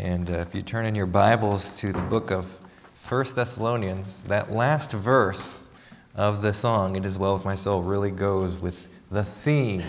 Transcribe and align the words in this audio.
And 0.00 0.30
uh, 0.30 0.38
if 0.38 0.54
you 0.54 0.62
turn 0.62 0.86
in 0.86 0.94
your 0.94 1.04
Bibles 1.04 1.76
to 1.80 1.92
the 1.92 2.00
book 2.00 2.30
of 2.30 2.46
1 3.06 3.34
Thessalonians, 3.34 4.22
that 4.24 4.50
last 4.50 4.92
verse 4.92 5.68
of 6.14 6.40
the 6.40 6.54
song, 6.54 6.96
It 6.96 7.04
Is 7.04 7.18
Well 7.18 7.34
With 7.34 7.44
My 7.44 7.54
Soul, 7.54 7.82
really 7.82 8.10
goes 8.10 8.56
with 8.62 8.88
the 9.10 9.24
theme 9.24 9.84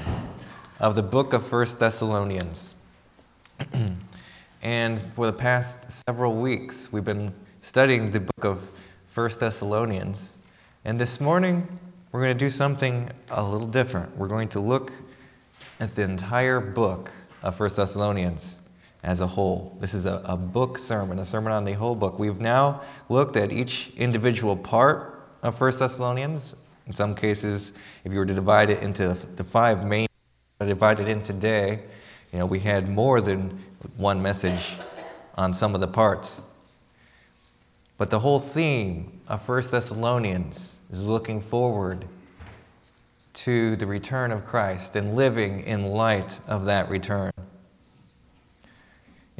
of 0.81 0.95
the 0.95 1.01
book 1.01 1.31
of 1.31 1.49
1 1.49 1.65
Thessalonians. 1.79 2.75
and 4.61 5.01
for 5.15 5.27
the 5.27 5.33
past 5.33 6.03
several 6.05 6.35
weeks, 6.35 6.91
we've 6.91 7.05
been 7.05 7.33
studying 7.62 8.12
the 8.12 8.19
book 8.19 8.43
of 8.43 8.69
1 9.13 9.29
Thessalonians. 9.39 10.37
And 10.83 10.99
this 10.99 11.21
morning, 11.21 11.65
we're 12.12 12.19
going 12.19 12.37
to 12.37 12.46
do 12.46 12.49
something 12.49 13.09
a 13.29 13.41
little 13.41 13.65
different. 13.65 14.17
We're 14.17 14.28
going 14.28 14.49
to 14.49 14.59
look 14.59 14.91
at 15.79 15.91
the 15.91 16.03
entire 16.03 16.59
book 16.59 17.12
of 17.43 17.57
1 17.57 17.70
Thessalonians 17.77 18.59
as 19.04 19.22
a 19.22 19.27
whole. 19.27 19.76
This 19.80 19.94
is 19.94 20.05
a, 20.05 20.22
a 20.26 20.38
book 20.38 20.77
sermon, 20.77 21.20
a 21.20 21.26
sermon 21.26 21.54
on 21.54 21.66
the 21.66 21.73
whole 21.73 21.96
book. 21.96 22.20
We've 22.20 22.40
now 22.40 22.82
looked 23.09 23.36
at 23.36 23.52
each 23.52 23.92
individual 23.98 24.55
part 24.55 25.26
of 25.42 25.59
1 25.59 25.78
Thessalonians. 25.78 26.55
In 26.88 26.94
some 26.94 27.16
cases, 27.16 27.73
if 28.04 28.12
you 28.12 28.20
were 28.20 28.26
to 28.26 28.34
divide 28.34 28.70
it 28.70 28.84
into 28.84 29.16
the 29.36 29.44
five 29.44 29.86
main, 29.86 30.08
divided 30.59 31.08
in 31.08 31.22
today, 31.22 31.80
you 32.32 32.40
know, 32.40 32.45
we 32.45 32.59
had 32.59 32.88
more 32.88 33.22
than 33.22 33.59
one 33.98 34.22
message 34.22 34.78
on 35.36 35.54
some 35.54 35.73
of 35.73 35.81
the 35.81 35.88
parts. 35.88 36.45
But 37.98 38.09
the 38.09 38.20
whole 38.20 38.40
theme 38.40 39.22
of 39.28 39.48
1 39.48 39.70
Thessalonians 39.70 40.78
is 40.92 41.08
looking 41.08 41.42
forward 41.42 42.06
to 43.34 43.76
the 43.78 43.86
return 43.86 44.31
of 44.31 44.45
Christ 44.45 44.95
and 44.95 45.16
living 45.16 45.62
in 45.62 45.86
light 45.92 46.40
of 46.48 46.66
that 46.66 46.90
return. 46.90 47.31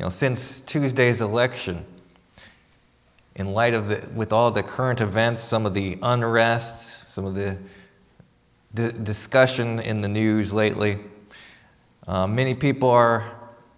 You 0.02 0.06
know, 0.06 0.10
since 0.10 0.62
Tuesday's 0.62 1.22
election, 1.22 1.86
in 3.36 3.54
light 3.54 3.76
of 3.76 3.88
the, 3.88 4.04
with 4.16 4.34
all 4.34 4.50
the 4.50 4.64
current 4.64 5.00
events, 5.00 5.44
some 5.44 5.64
of 5.64 5.76
the 5.76 6.00
unrest, 6.02 7.12
some 7.12 7.24
of 7.24 7.36
the 7.36 7.56
d- 8.74 8.94
discussion 9.04 9.80
in 9.80 10.02
the 10.02 10.08
news 10.08 10.54
lately, 10.54 10.98
uh, 12.08 12.26
many 12.26 12.56
people 12.56 12.90
are 12.90 13.32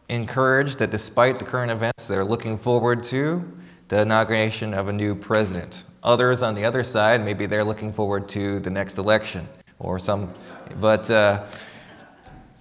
encouraged 0.08 0.80
that 0.80 0.92
despite 0.92 1.40
the 1.40 1.44
current 1.44 1.70
events, 1.74 2.08
they're 2.08 2.24
looking 2.24 2.58
forward 2.58 3.04
to 3.04 3.44
the 3.90 4.04
inauguration 4.04 4.74
of 4.74 4.88
a 4.88 4.94
new 4.94 5.16
president. 5.16 5.84
Others 6.04 6.42
on 6.42 6.56
the 6.56 6.64
other 6.64 6.86
side, 6.86 7.22
maybe 7.22 7.48
they're 7.48 7.66
looking 7.66 7.92
forward 7.92 8.30
to 8.30 8.62
the 8.62 8.70
next 8.70 8.98
election 8.98 9.46
or 9.78 10.00
some, 10.00 10.34
but, 10.80 11.12
uh, 11.12 11.44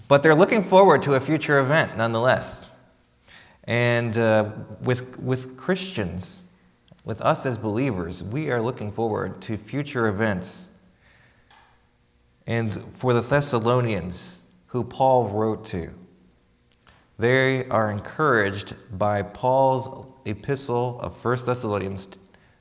but 0.08 0.24
they're 0.24 0.34
looking 0.34 0.64
forward 0.64 1.00
to 1.04 1.14
a 1.14 1.20
future 1.20 1.60
event 1.60 1.96
nonetheless. 1.96 2.70
And 3.64 4.16
uh, 4.16 4.50
with, 4.80 5.18
with 5.18 5.56
Christians, 5.56 6.44
with 7.04 7.20
us 7.20 7.46
as 7.46 7.58
believers, 7.58 8.22
we 8.22 8.50
are 8.50 8.60
looking 8.60 8.92
forward 8.92 9.40
to 9.42 9.56
future 9.56 10.08
events. 10.08 10.70
And 12.46 12.84
for 12.96 13.12
the 13.12 13.20
Thessalonians, 13.20 14.42
who 14.66 14.84
Paul 14.84 15.28
wrote 15.28 15.64
to, 15.66 15.90
they 17.18 17.68
are 17.68 17.90
encouraged 17.90 18.74
by 18.98 19.22
Paul's 19.22 20.06
epistle 20.24 21.00
of 21.00 21.24
1 21.24 21.44
Thessalonians, 21.44 22.08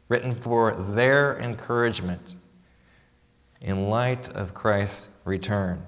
written 0.08 0.36
for 0.36 0.74
their 0.74 1.40
encouragement 1.40 2.36
in 3.62 3.90
light 3.90 4.30
of 4.30 4.54
Christ's 4.54 5.10
return. 5.24 5.86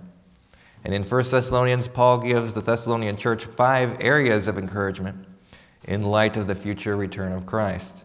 And 0.83 0.93
in 0.93 1.03
1 1.03 1.23
Thessalonians, 1.29 1.87
Paul 1.87 2.19
gives 2.19 2.53
the 2.53 2.61
Thessalonian 2.61 3.15
church 3.15 3.45
five 3.45 4.01
areas 4.01 4.47
of 4.47 4.57
encouragement 4.57 5.25
in 5.85 6.03
light 6.03 6.35
of 6.37 6.47
the 6.47 6.55
future 6.55 6.95
return 6.95 7.31
of 7.31 7.45
Christ. 7.45 8.03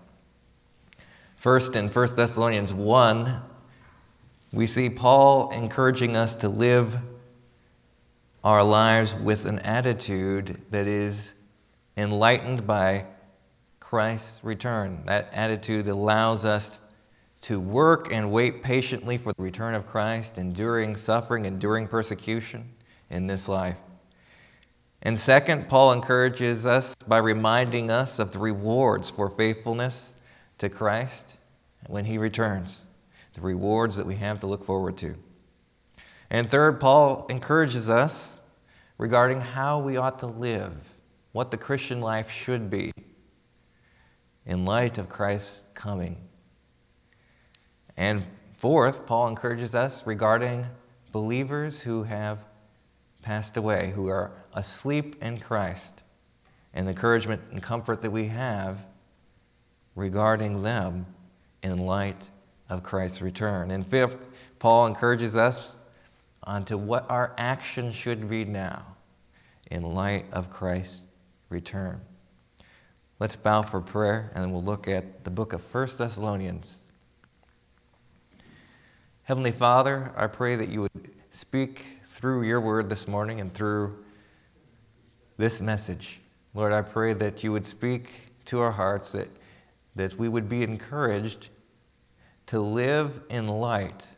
First, 1.37 1.77
in 1.77 1.89
1 1.89 2.15
Thessalonians 2.15 2.73
1, 2.73 3.41
we 4.53 4.67
see 4.67 4.91
Paul 4.91 5.51
encouraging 5.51 6.17
us 6.17 6.37
to 6.37 6.49
live 6.49 6.97
our 8.45 8.63
lives 8.63 9.15
with 9.15 9.45
an 9.45 9.59
attitude 9.61 10.61
that 10.71 10.87
is 10.87 11.35
enlightened 11.97 12.67
by 12.67 13.07
Christ's 13.81 14.43
return. 14.45 15.03
That 15.07 15.29
attitude 15.33 15.89
allows 15.89 16.45
us 16.45 16.81
to 17.43 17.61
work 17.61 18.13
and 18.13 18.31
wait 18.33 18.63
patiently 18.63 19.19
for 19.19 19.33
the 19.33 19.43
return 19.43 19.75
of 19.75 19.87
Christ, 19.87 20.39
enduring 20.39 20.97
suffering, 20.97 21.45
enduring 21.45 21.89
persecution 21.89 22.69
in 23.11 23.27
this 23.27 23.49
life. 23.49 23.77
And 25.03 25.19
second, 25.19 25.69
Paul 25.69 25.93
encourages 25.93 26.67
us 26.67 26.95
by 27.07 27.19
reminding 27.19 27.91
us 27.91 28.19
of 28.19 28.33
the 28.33 28.39
rewards 28.39 29.11
for 29.11 29.31
faithfulness 29.31 30.15
to 30.59 30.69
Christ 30.69 31.37
when 31.87 32.05
he 32.05 32.19
returns, 32.19 32.87
the 33.35 33.41
rewards 33.41 33.97
that 33.97 34.07
we 34.07 34.17
have 34.17 34.41
to 34.41 34.47
look 34.47 34.65
forward 34.65 34.97
to. 34.99 35.15
And 36.31 36.51
third, 36.51 36.81
Paul 36.81 37.27
encourages 37.31 37.89
us 37.89 38.41
regarding 38.99 39.41
how 39.41 39.79
we 39.79 39.97
ought 39.97 40.19
to 40.19 40.27
live, 40.27 40.75
what 41.33 41.51
the 41.51 41.57
Christian 41.57 42.01
life 42.01 42.31
should 42.31 42.69
be 42.69 42.93
in 44.45 44.65
light 44.65 44.99
of 44.99 45.09
Christ's 45.09 45.63
coming 45.75 46.17
and 47.99 48.23
fourth, 48.53 49.07
Paul 49.07 49.27
encourages 49.27 49.75
us 49.75 50.07
regarding 50.07 50.65
believers 51.11 51.81
who 51.81 52.05
have 52.05 52.39
passed 53.29 53.59
away, 53.59 53.93
who 53.95 54.09
are 54.09 54.33
asleep 54.55 55.23
in 55.23 55.39
Christ, 55.39 56.03
and 56.73 56.87
the 56.87 56.93
encouragement 56.93 57.43
and 57.51 57.63
comfort 57.63 58.01
that 58.01 58.11
we 58.11 58.29
have 58.29 58.87
regarding 59.95 60.63
them 60.63 61.05
in 61.63 61.77
light 61.77 62.31
of 62.71 62.83
Christ's 62.83 63.21
return. 63.21 63.71
And 63.71 63.87
fifth, 63.87 64.17
Paul 64.59 64.87
encourages 64.87 65.37
us 65.37 65.77
onto 66.43 66.79
what 66.79 67.05
our 67.11 67.35
action 67.37 67.93
should 67.93 68.31
be 68.31 68.47
now 68.47 68.97
in 69.71 69.83
light 69.83 70.25
of 70.33 70.49
Christ's 70.49 71.03
return. 71.51 72.01
Let's 73.19 73.37
bow 73.37 73.61
for 73.61 73.83
prayer, 73.83 74.33
and 74.35 74.43
then 74.43 74.53
we'll 74.53 74.65
look 74.65 74.89
at 74.89 75.25
the 75.25 75.31
book 75.31 75.53
of 75.53 75.63
1 75.75 75.89
Thessalonians. 75.99 76.79
Heavenly 79.25 79.53
Father, 79.53 80.13
I 80.17 80.29
pray 80.29 80.57
that 80.57 80.71
you 80.71 80.81
would 80.81 81.11
speak 81.31 81.98
through 82.19 82.43
your 82.43 82.61
word 82.61 82.89
this 82.89 83.07
morning 83.07 83.41
and 83.41 83.55
through 83.55 83.97
this 85.37 85.61
message. 85.61 86.21
Lord, 86.53 86.73
I 86.73 86.83
pray 86.83 87.13
that 87.13 87.45
you 87.45 87.53
would 87.53 87.65
speak 87.65 88.11
to 88.47 88.59
our 88.59 88.73
hearts, 88.73 89.13
that, 89.13 89.29
that 89.95 90.19
we 90.19 90.29
would 90.29 90.49
be 90.49 90.65
encouraged 90.65 91.51
to 92.47 92.59
live 92.59 93.21
in 93.31 93.47
light 93.47 94.11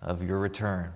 of 0.00 0.22
your 0.22 0.38
return. 0.38 0.94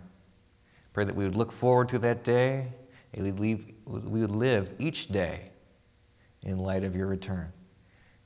Pray 0.94 1.04
that 1.04 1.14
we 1.14 1.24
would 1.24 1.36
look 1.36 1.52
forward 1.52 1.90
to 1.90 1.98
that 1.98 2.24
day 2.24 2.72
and 3.12 3.22
we'd 3.22 3.38
leave, 3.38 3.74
we 3.84 4.22
would 4.22 4.30
live 4.30 4.72
each 4.78 5.08
day 5.08 5.50
in 6.42 6.56
light 6.56 6.84
of 6.84 6.96
your 6.96 7.06
return. 7.06 7.52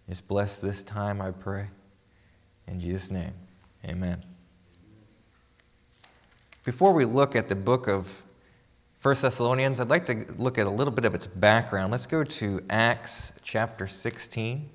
Just 0.09 0.29
bless 0.29 0.61
this 0.61 0.85
time, 0.85 1.21
I 1.21 1.33
pray. 1.33 1.69
In 2.69 2.79
Jesus' 2.79 3.11
name, 3.11 3.35
amen. 3.85 4.25
Before 6.69 6.93
we 6.93 7.07
look 7.07 7.35
at 7.35 7.49
the 7.49 7.55
book 7.55 7.89
of 7.89 8.13
1 9.01 9.17
Thessalonians, 9.23 9.81
I'd 9.81 9.89
like 9.89 10.05
to 10.05 10.27
look 10.37 10.59
at 10.59 10.67
a 10.67 10.71
little 10.71 10.93
bit 10.93 11.07
of 11.07 11.15
its 11.15 11.27
background. 11.27 11.91
Let's 11.91 12.05
go 12.05 12.23
to 12.23 12.63
Acts 12.69 13.33
chapter 13.43 13.87
16. 13.87 14.69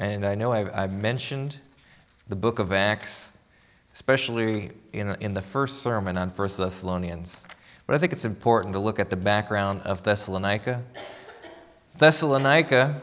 And 0.00 0.26
I 0.26 0.34
know 0.34 0.52
I've, 0.52 0.70
I've 0.74 0.92
mentioned 0.92 1.60
the 2.28 2.36
book 2.36 2.58
of 2.58 2.74
Acts, 2.74 3.38
especially 3.94 4.72
in, 4.92 5.16
in 5.20 5.32
the 5.32 5.40
first 5.40 5.78
sermon 5.78 6.18
on 6.18 6.28
1 6.28 6.48
Thessalonians. 6.58 7.42
But 7.86 7.96
I 7.96 7.98
think 7.98 8.12
it's 8.12 8.26
important 8.26 8.74
to 8.74 8.78
look 8.78 8.98
at 8.98 9.08
the 9.08 9.16
background 9.16 9.80
of 9.86 10.02
Thessalonica. 10.02 10.82
Thessalonica 11.96 13.00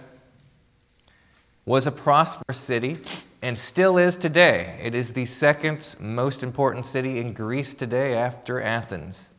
was 1.65 1.87
a 1.87 1.91
prosperous 1.91 2.59
city 2.59 2.99
and 3.45 3.59
still 3.59 3.99
is 3.99 4.17
today. 4.17 4.75
It 4.81 4.95
is 4.95 5.13
the 5.13 5.25
second 5.25 5.95
most 5.99 6.41
important 6.41 6.83
city 6.87 7.19
in 7.19 7.31
Greece 7.31 7.75
today 7.75 8.15
after 8.15 8.59
Athens. 8.59 9.35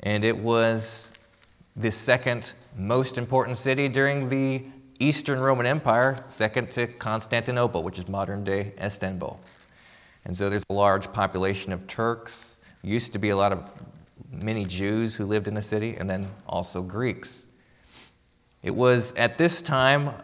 And 0.00 0.24
it 0.24 0.34
was 0.34 1.12
the 1.76 1.90
second 1.90 2.54
most 2.78 3.18
important 3.18 3.58
city 3.58 3.90
during 3.90 4.30
the 4.30 4.64
Eastern 5.00 5.38
Roman 5.38 5.66
Empire, 5.66 6.24
second 6.28 6.70
to 6.70 6.86
Constantinople, 6.86 7.82
which 7.82 7.98
is 7.98 8.08
modern 8.08 8.42
day 8.42 8.72
Istanbul. 8.80 9.38
And 10.24 10.34
so 10.34 10.48
there's 10.48 10.64
a 10.70 10.72
large 10.72 11.12
population 11.12 11.74
of 11.74 11.86
Turks. 11.88 12.56
Used 12.80 13.12
to 13.12 13.18
be 13.18 13.28
a 13.28 13.36
lot 13.36 13.52
of 13.52 13.70
many 14.32 14.64
Jews 14.64 15.14
who 15.14 15.26
lived 15.26 15.46
in 15.46 15.52
the 15.52 15.60
city, 15.60 15.94
and 15.98 16.08
then 16.08 16.26
also 16.46 16.80
Greeks. 16.80 17.44
It 18.62 18.74
was 18.74 19.12
at 19.12 19.36
this 19.36 19.60
time 19.60 20.14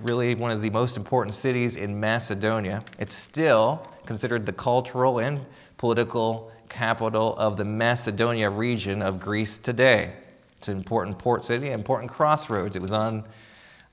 really 0.00 0.34
one 0.34 0.50
of 0.50 0.62
the 0.62 0.70
most 0.70 0.96
important 0.96 1.34
cities 1.34 1.76
in 1.76 1.98
Macedonia. 1.98 2.84
It's 2.98 3.14
still 3.14 3.86
considered 4.06 4.46
the 4.46 4.52
cultural 4.52 5.18
and 5.18 5.44
political 5.76 6.50
capital 6.68 7.36
of 7.36 7.56
the 7.56 7.64
Macedonia 7.64 8.50
region 8.50 9.02
of 9.02 9.20
Greece 9.20 9.58
today. 9.58 10.12
It's 10.58 10.68
an 10.68 10.76
important 10.76 11.18
port 11.18 11.44
city, 11.44 11.70
important 11.70 12.10
crossroads. 12.10 12.74
It 12.74 12.82
was 12.82 12.92
on 12.92 13.24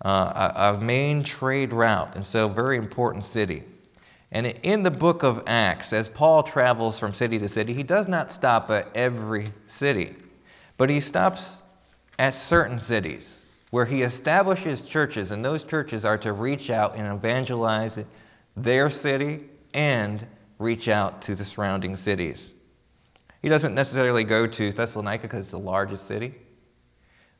uh, 0.03 0.51
a, 0.55 0.73
a 0.73 0.77
main 0.81 1.23
trade 1.23 1.71
route, 1.71 2.15
and 2.15 2.25
so 2.25 2.49
very 2.49 2.77
important 2.77 3.23
city. 3.23 3.63
And 4.31 4.47
in 4.63 4.83
the 4.83 4.91
book 4.91 5.23
of 5.23 5.43
Acts, 5.47 5.93
as 5.93 6.09
Paul 6.09 6.43
travels 6.43 6.99
from 6.99 7.13
city 7.13 7.39
to 7.39 7.47
city, 7.47 7.73
he 7.73 7.83
does 7.83 8.07
not 8.07 8.31
stop 8.31 8.69
at 8.71 8.89
every 8.95 9.47
city, 9.67 10.15
but 10.77 10.89
he 10.89 10.99
stops 10.99 11.63
at 12.17 12.33
certain 12.33 12.79
cities 12.79 13.44
where 13.71 13.85
he 13.85 14.03
establishes 14.03 14.81
churches, 14.81 15.31
and 15.31 15.43
those 15.43 15.63
churches 15.63 16.05
are 16.05 16.17
to 16.19 16.31
reach 16.31 16.69
out 16.69 16.95
and 16.95 17.07
evangelize 17.07 18.03
their 18.55 18.89
city 18.89 19.43
and 19.73 20.25
reach 20.59 20.87
out 20.87 21.21
to 21.23 21.35
the 21.35 21.43
surrounding 21.43 21.95
cities. 21.95 22.53
He 23.41 23.49
doesn't 23.49 23.75
necessarily 23.75 24.23
go 24.23 24.47
to 24.47 24.71
Thessalonica 24.71 25.23
because 25.23 25.41
it's 25.41 25.51
the 25.51 25.59
largest 25.59 26.07
city 26.07 26.33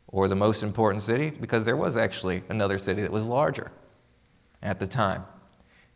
or 0.08 0.28
the 0.28 0.36
most 0.36 0.64
important 0.64 1.04
city, 1.04 1.30
because 1.30 1.66
there 1.66 1.76
was 1.76 1.98
actually 1.98 2.44
another 2.50 2.78
city 2.78 3.02
that 3.02 3.12
was 3.12 3.24
larger 3.24 3.72
at 4.62 4.80
the 4.80 4.88
time. 4.88 5.26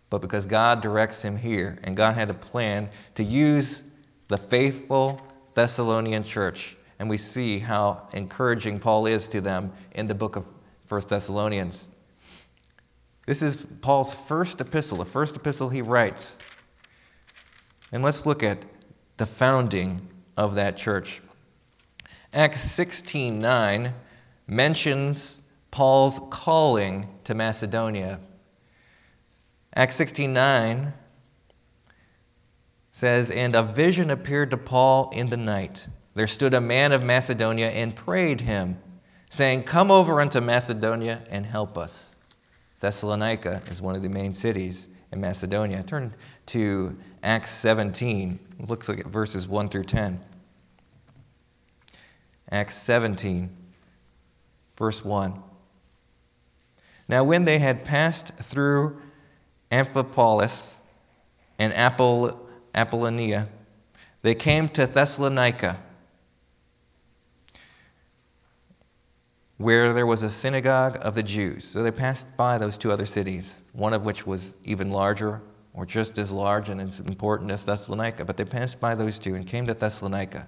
But 0.09 0.19
because 0.19 0.45
God 0.45 0.81
directs 0.81 1.21
him 1.21 1.37
here, 1.37 1.77
and 1.83 1.95
God 1.95 2.15
had 2.15 2.29
a 2.29 2.33
plan 2.33 2.89
to 3.15 3.23
use 3.23 3.83
the 4.27 4.37
faithful 4.37 5.21
Thessalonian 5.53 6.23
church, 6.23 6.75
and 6.99 7.09
we 7.09 7.17
see 7.17 7.59
how 7.59 8.07
encouraging 8.13 8.79
Paul 8.79 9.05
is 9.05 9.27
to 9.29 9.41
them 9.41 9.71
in 9.93 10.05
the 10.07 10.15
book 10.15 10.35
of 10.35 10.45
1 10.89 11.01
Thessalonians. 11.07 11.87
This 13.25 13.41
is 13.41 13.65
Paul's 13.81 14.13
first 14.13 14.59
epistle, 14.59 14.97
the 14.97 15.05
first 15.05 15.35
epistle 15.35 15.69
he 15.69 15.81
writes. 15.81 16.37
And 17.91 18.03
let's 18.03 18.25
look 18.25 18.43
at 18.43 18.65
the 19.17 19.25
founding 19.25 20.07
of 20.35 20.55
that 20.55 20.77
church. 20.77 21.21
Acts 22.33 22.61
16:9 22.61 23.93
mentions 24.47 25.41
Paul's 25.71 26.19
calling 26.29 27.07
to 27.23 27.33
Macedonia. 27.33 28.19
Acts 29.75 29.95
16:9 29.95 30.93
says, 32.91 33.29
"And 33.29 33.55
a 33.55 33.63
vision 33.63 34.09
appeared 34.09 34.51
to 34.51 34.57
Paul 34.57 35.09
in 35.11 35.29
the 35.29 35.37
night. 35.37 35.87
There 36.19 36.27
stood 36.27 36.53
a 36.53 36.59
man 36.59 36.91
of 36.91 37.01
Macedonia 37.01 37.69
and 37.69 37.95
prayed 37.95 38.41
him, 38.41 38.77
saying, 39.29 39.63
Come 39.63 39.89
over 39.89 40.19
unto 40.19 40.41
Macedonia 40.41 41.23
and 41.29 41.45
help 41.45 41.77
us." 41.77 42.13
Thessalonica 42.81 43.61
is 43.67 43.81
one 43.81 43.95
of 43.95 44.01
the 44.01 44.09
main 44.09 44.33
cities 44.33 44.89
in 45.13 45.21
Macedonia. 45.21 45.81
Turn 45.81 46.13
to 46.47 46.97
Acts 47.23 47.51
17. 47.51 48.37
Let's 48.67 48.89
look 48.89 48.99
at 48.99 49.05
verses 49.05 49.47
1 49.47 49.69
through 49.69 49.85
10. 49.85 50.19
Acts 52.51 52.75
17, 52.75 53.55
verse 54.77 55.05
1. 55.05 55.41
Now, 57.07 57.23
when 57.23 57.45
they 57.45 57.59
had 57.59 57.85
passed 57.85 58.33
through 58.39 59.01
Amphipolis 59.71 60.81
and 61.57 61.71
Apollonia, 62.75 63.47
they 64.21 64.35
came 64.35 64.67
to 64.67 64.85
Thessalonica, 64.85 65.79
where 69.59 69.91
there 69.91 70.05
was 70.05 70.23
a 70.23 70.31
synagogue 70.31 70.97
of 71.01 71.15
the 71.15 71.21
Jews. 71.21 71.65
So 71.65 71.83
they 71.83 71.91
passed 71.91 72.27
by 72.37 72.57
those 72.57 72.77
two 72.77 72.93
other 72.93 73.05
cities, 73.05 73.61
one 73.73 73.93
of 73.93 74.05
which 74.05 74.25
was 74.25 74.53
even 74.63 74.89
larger, 74.89 75.41
or 75.73 75.85
just 75.85 76.17
as 76.17 76.31
large 76.31 76.69
and 76.69 76.79
as 76.79 77.01
important 77.01 77.51
as 77.51 77.65
Thessalonica. 77.65 78.23
But 78.23 78.37
they 78.37 78.45
passed 78.45 78.79
by 78.79 78.95
those 78.95 79.19
two 79.19 79.35
and 79.35 79.45
came 79.45 79.67
to 79.67 79.73
Thessalonica, 79.73 80.47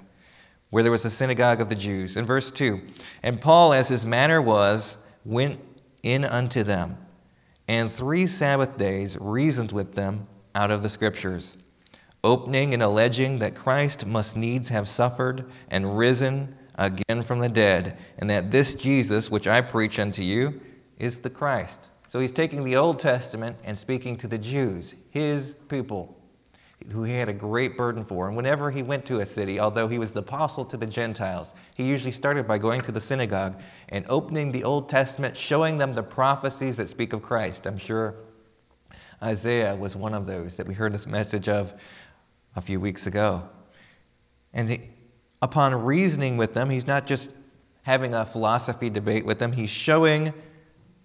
where 0.69 0.81
there 0.81 0.93
was 0.93 1.03
a 1.03 1.11
synagogue 1.11 1.59
of 1.59 1.67
the 1.67 1.75
Jews. 1.75 2.15
In 2.15 2.25
verse 2.25 2.51
2, 2.51 2.79
and 3.21 3.41
Paul, 3.41 3.73
as 3.73 3.89
his 3.89 4.05
manner 4.05 4.41
was, 4.41 4.97
went 5.25 5.59
in 6.03 6.23
unto 6.23 6.63
them, 6.63 6.97
and 7.67 7.91
three 7.91 8.25
Sabbath 8.25 8.77
days 8.77 9.17
reasoned 9.19 9.73
with 9.73 9.93
them 9.93 10.25
out 10.55 10.71
of 10.71 10.83
the 10.83 10.89
Scriptures, 10.89 11.57
opening 12.23 12.73
and 12.73 12.81
alleging 12.81 13.39
that 13.39 13.55
Christ 13.55 14.05
must 14.05 14.37
needs 14.37 14.69
have 14.69 14.87
suffered 14.87 15.51
and 15.69 15.97
risen 15.97 16.55
again 16.75 17.23
from 17.23 17.39
the 17.39 17.49
dead, 17.49 17.97
and 18.17 18.29
that 18.29 18.51
this 18.51 18.75
Jesus, 18.75 19.29
which 19.29 19.47
I 19.47 19.61
preach 19.61 19.99
unto 19.99 20.23
you, 20.23 20.61
is 20.97 21.19
the 21.19 21.29
Christ. 21.29 21.91
So 22.07 22.19
he's 22.19 22.31
taking 22.31 22.63
the 22.63 22.75
Old 22.75 22.99
Testament 22.99 23.57
and 23.63 23.77
speaking 23.77 24.17
to 24.17 24.27
the 24.27 24.37
Jews, 24.37 24.95
his 25.09 25.55
people, 25.69 26.17
who 26.91 27.03
he 27.03 27.13
had 27.13 27.29
a 27.29 27.33
great 27.33 27.77
burden 27.77 28.03
for. 28.03 28.27
And 28.27 28.35
whenever 28.35 28.71
he 28.71 28.83
went 28.83 29.05
to 29.05 29.19
a 29.19 29.25
city, 29.25 29.59
although 29.59 29.87
he 29.87 29.99
was 29.99 30.11
the 30.11 30.19
apostle 30.19 30.65
to 30.65 30.77
the 30.77 30.85
Gentiles, 30.85 31.53
he 31.75 31.83
usually 31.83 32.11
started 32.11 32.47
by 32.47 32.57
going 32.57 32.81
to 32.81 32.91
the 32.91 32.99
synagogue 32.99 33.61
and 33.89 34.05
opening 34.09 34.51
the 34.51 34.63
Old 34.63 34.89
Testament, 34.89 35.37
showing 35.37 35.77
them 35.77 35.93
the 35.93 36.03
prophecies 36.03 36.77
that 36.77 36.89
speak 36.89 37.13
of 37.13 37.21
Christ. 37.21 37.65
I'm 37.65 37.77
sure 37.77 38.15
Isaiah 39.23 39.75
was 39.75 39.95
one 39.95 40.13
of 40.13 40.25
those 40.25 40.57
that 40.57 40.67
we 40.67 40.73
heard 40.73 40.93
this 40.93 41.07
message 41.07 41.47
of 41.47 41.73
a 42.55 42.61
few 42.61 42.79
weeks 42.79 43.07
ago. 43.07 43.47
And 44.53 44.69
he, 44.69 44.81
upon 45.41 45.73
reasoning 45.73 46.37
with 46.37 46.53
them, 46.53 46.69
he's 46.69 46.87
not 46.87 47.07
just 47.07 47.31
having 47.83 48.13
a 48.13 48.25
philosophy 48.25 48.89
debate 48.89 49.25
with 49.25 49.39
them, 49.39 49.51
he's 49.51 49.69
showing 49.69 50.33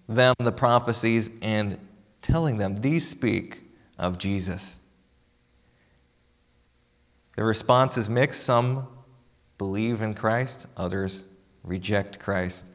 them 0.07 0.33
the 0.39 0.51
prophecies 0.51 1.29
and 1.41 1.79
telling 2.21 2.57
them 2.57 2.77
these 2.77 3.07
speak 3.07 3.63
of 3.97 4.17
Jesus. 4.17 4.79
The 7.35 7.43
response 7.43 7.97
is 7.97 8.09
mixed. 8.09 8.43
Some 8.43 8.87
believe 9.57 10.01
in 10.01 10.13
Christ, 10.13 10.67
others 10.75 11.23
reject 11.63 12.19
Christ. 12.19 12.65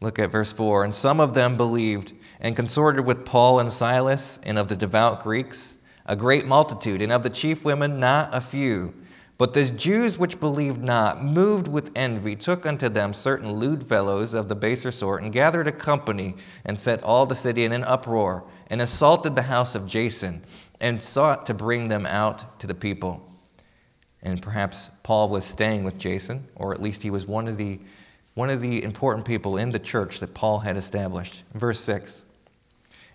Look 0.00 0.18
at 0.18 0.30
verse 0.30 0.52
4. 0.52 0.84
And 0.84 0.94
some 0.94 1.20
of 1.20 1.34
them 1.34 1.56
believed 1.56 2.14
and 2.40 2.56
consorted 2.56 3.04
with 3.04 3.26
Paul 3.26 3.60
and 3.60 3.70
Silas, 3.70 4.40
and 4.42 4.58
of 4.58 4.68
the 4.68 4.76
devout 4.76 5.22
Greeks, 5.22 5.76
a 6.06 6.16
great 6.16 6.46
multitude, 6.46 7.02
and 7.02 7.12
of 7.12 7.22
the 7.22 7.28
chief 7.28 7.64
women, 7.64 8.00
not 8.00 8.34
a 8.34 8.40
few. 8.40 8.94
But 9.40 9.54
the 9.54 9.64
Jews 9.64 10.18
which 10.18 10.38
believed 10.38 10.82
not, 10.82 11.24
moved 11.24 11.66
with 11.66 11.92
envy, 11.96 12.36
took 12.36 12.66
unto 12.66 12.90
them 12.90 13.14
certain 13.14 13.54
lewd 13.54 13.88
fellows 13.88 14.34
of 14.34 14.50
the 14.50 14.54
baser 14.54 14.92
sort, 14.92 15.22
and 15.22 15.32
gathered 15.32 15.66
a 15.66 15.72
company, 15.72 16.36
and 16.66 16.78
set 16.78 17.02
all 17.02 17.24
the 17.24 17.34
city 17.34 17.64
in 17.64 17.72
an 17.72 17.82
uproar, 17.84 18.44
and 18.66 18.82
assaulted 18.82 19.34
the 19.34 19.40
house 19.40 19.74
of 19.74 19.86
Jason, 19.86 20.44
and 20.78 21.02
sought 21.02 21.46
to 21.46 21.54
bring 21.54 21.88
them 21.88 22.04
out 22.04 22.60
to 22.60 22.66
the 22.66 22.74
people. 22.74 23.26
And 24.22 24.42
perhaps 24.42 24.90
Paul 25.04 25.30
was 25.30 25.46
staying 25.46 25.84
with 25.84 25.96
Jason, 25.96 26.46
or 26.54 26.74
at 26.74 26.82
least 26.82 27.00
he 27.00 27.10
was 27.10 27.26
one 27.26 27.48
of 27.48 27.56
the, 27.56 27.80
one 28.34 28.50
of 28.50 28.60
the 28.60 28.84
important 28.84 29.24
people 29.24 29.56
in 29.56 29.72
the 29.72 29.78
church 29.78 30.20
that 30.20 30.34
Paul 30.34 30.58
had 30.58 30.76
established. 30.76 31.44
Verse 31.54 31.80
6. 31.80 32.26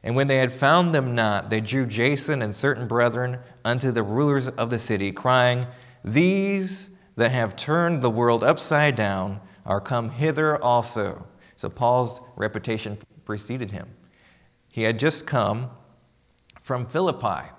And 0.01 0.15
when 0.15 0.25
they 0.25 0.37
had 0.37 0.51
found 0.51 0.95
them 0.95 1.13
not, 1.13 1.51
they 1.51 1.61
drew 1.61 1.85
Jason 1.85 2.41
and 2.41 2.55
certain 2.55 2.87
brethren 2.87 3.37
unto 3.63 3.91
the 3.91 4.01
rulers 4.01 4.47
of 4.47 4.71
the 4.71 4.79
city, 4.79 5.11
crying, 5.11 5.67
these 6.05 6.91
that 7.15 7.31
have 7.31 7.55
turned 7.55 8.01
the 8.01 8.09
world 8.09 8.43
upside 8.43 8.95
down 8.95 9.41
are 9.65 9.81
come 9.81 10.09
hither 10.09 10.63
also. 10.63 11.25
So 11.55 11.67
Paul's 11.67 12.21
reputation 12.35 12.99
preceded 13.25 13.71
him. 13.71 13.87
He 14.69 14.83
had 14.83 14.99
just 14.99 15.25
come 15.25 15.71
from 16.61 16.85
Philippi. 16.85 17.49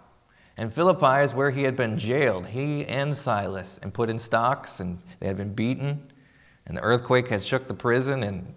And 0.56 0.72
Philippi 0.72 1.24
is 1.24 1.34
where 1.34 1.50
he 1.50 1.64
had 1.64 1.76
been 1.76 1.98
jailed, 1.98 2.46
he 2.46 2.86
and 2.86 3.14
Silas, 3.14 3.80
and 3.82 3.92
put 3.92 4.08
in 4.08 4.18
stocks, 4.18 4.80
and 4.80 5.02
they 5.18 5.26
had 5.26 5.36
been 5.36 5.52
beaten. 5.52 6.10
And 6.66 6.76
the 6.76 6.82
earthquake 6.82 7.28
had 7.28 7.44
shook 7.44 7.66
the 7.66 7.74
prison, 7.74 8.22
and 8.22 8.54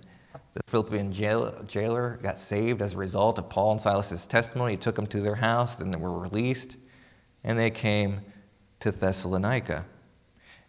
the 0.53 0.62
Philippian 0.67 1.12
jail, 1.12 1.63
jailer 1.67 2.19
got 2.22 2.39
saved 2.39 2.81
as 2.81 2.93
a 2.93 2.98
result 2.98 3.39
of 3.39 3.50
Paul 3.50 3.74
and 3.74 3.81
Silas's 3.81 4.27
testimony. 4.27 4.74
He 4.74 4.77
took 4.77 4.96
them 4.96 5.08
to 5.08 5.19
their 5.19 5.36
house, 5.36 5.79
and 5.79 5.93
they 5.93 5.98
were 5.98 6.17
released, 6.17 6.77
and 7.43 7.58
they 7.58 7.72
came 7.72 8.22
to 8.79 8.91
Thessalonica. 8.91 9.86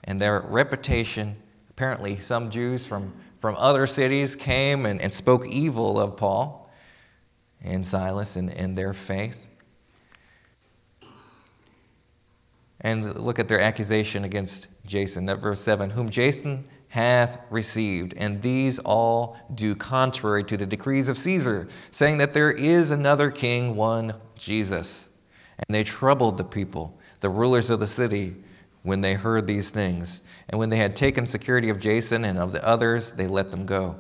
And 0.05 0.21
their 0.21 0.41
reputation, 0.41 1.37
apparently, 1.71 2.19
some 2.19 2.51
Jews 2.51 2.85
from, 2.85 3.13
from 3.41 3.55
other 3.57 3.87
cities 3.87 4.37
came 4.37 4.87
and, 4.87 5.01
and 5.01 5.13
spoke 5.13 5.47
evil 5.47 6.01
of 6.01 6.17
Paul 6.17 6.71
and 7.63 7.87
Silas 7.87 8.37
and, 8.37 8.53
and 8.53 8.77
their 8.77 8.95
faith. 8.95 9.39
And 12.81 13.15
look 13.17 13.39
at 13.39 13.49
their 13.49 13.61
accusation 13.61 14.25
against 14.25 14.69
Jason. 14.87 15.27
That 15.27 15.41
verse 15.41 15.61
7 15.61 15.91
Whom 15.91 16.09
Jason 16.09 16.67
hath 16.89 17.39
received, 17.51 18.15
and 18.17 18.43
these 18.43 18.81
all 18.81 19.37
do 19.55 19.77
contrary 19.77 20.43
to 20.43 20.57
the 20.57 20.67
decrees 20.67 21.09
of 21.09 21.17
Caesar, 21.17 21.69
saying 21.93 22.19
that 22.19 22.35
there 22.35 22.51
is 22.51 22.91
another 22.91 23.31
king, 23.31 23.77
one 23.77 24.13
Jesus. 24.35 25.09
And 25.57 25.75
they 25.75 25.85
troubled 25.85 26.37
the 26.37 26.45
people 26.45 26.99
the 27.21 27.29
rulers 27.29 27.71
of 27.71 27.81
the 27.81 27.87
city 27.87 28.37
when 28.83 29.01
they 29.01 29.15
heard 29.15 29.47
these 29.47 29.71
things. 29.71 30.23
And 30.49 30.59
when 30.59 30.71
they 30.71 30.79
had 30.79 30.97
taken 30.97 31.27
security 31.27 31.69
of 31.69 31.79
Jason 31.79 32.25
and 32.25 32.39
of 32.39 32.53
the 32.53 32.67
others, 32.67 33.13
they 33.13 33.27
let 33.27 33.51
them 33.51 33.67
go. 33.67 33.97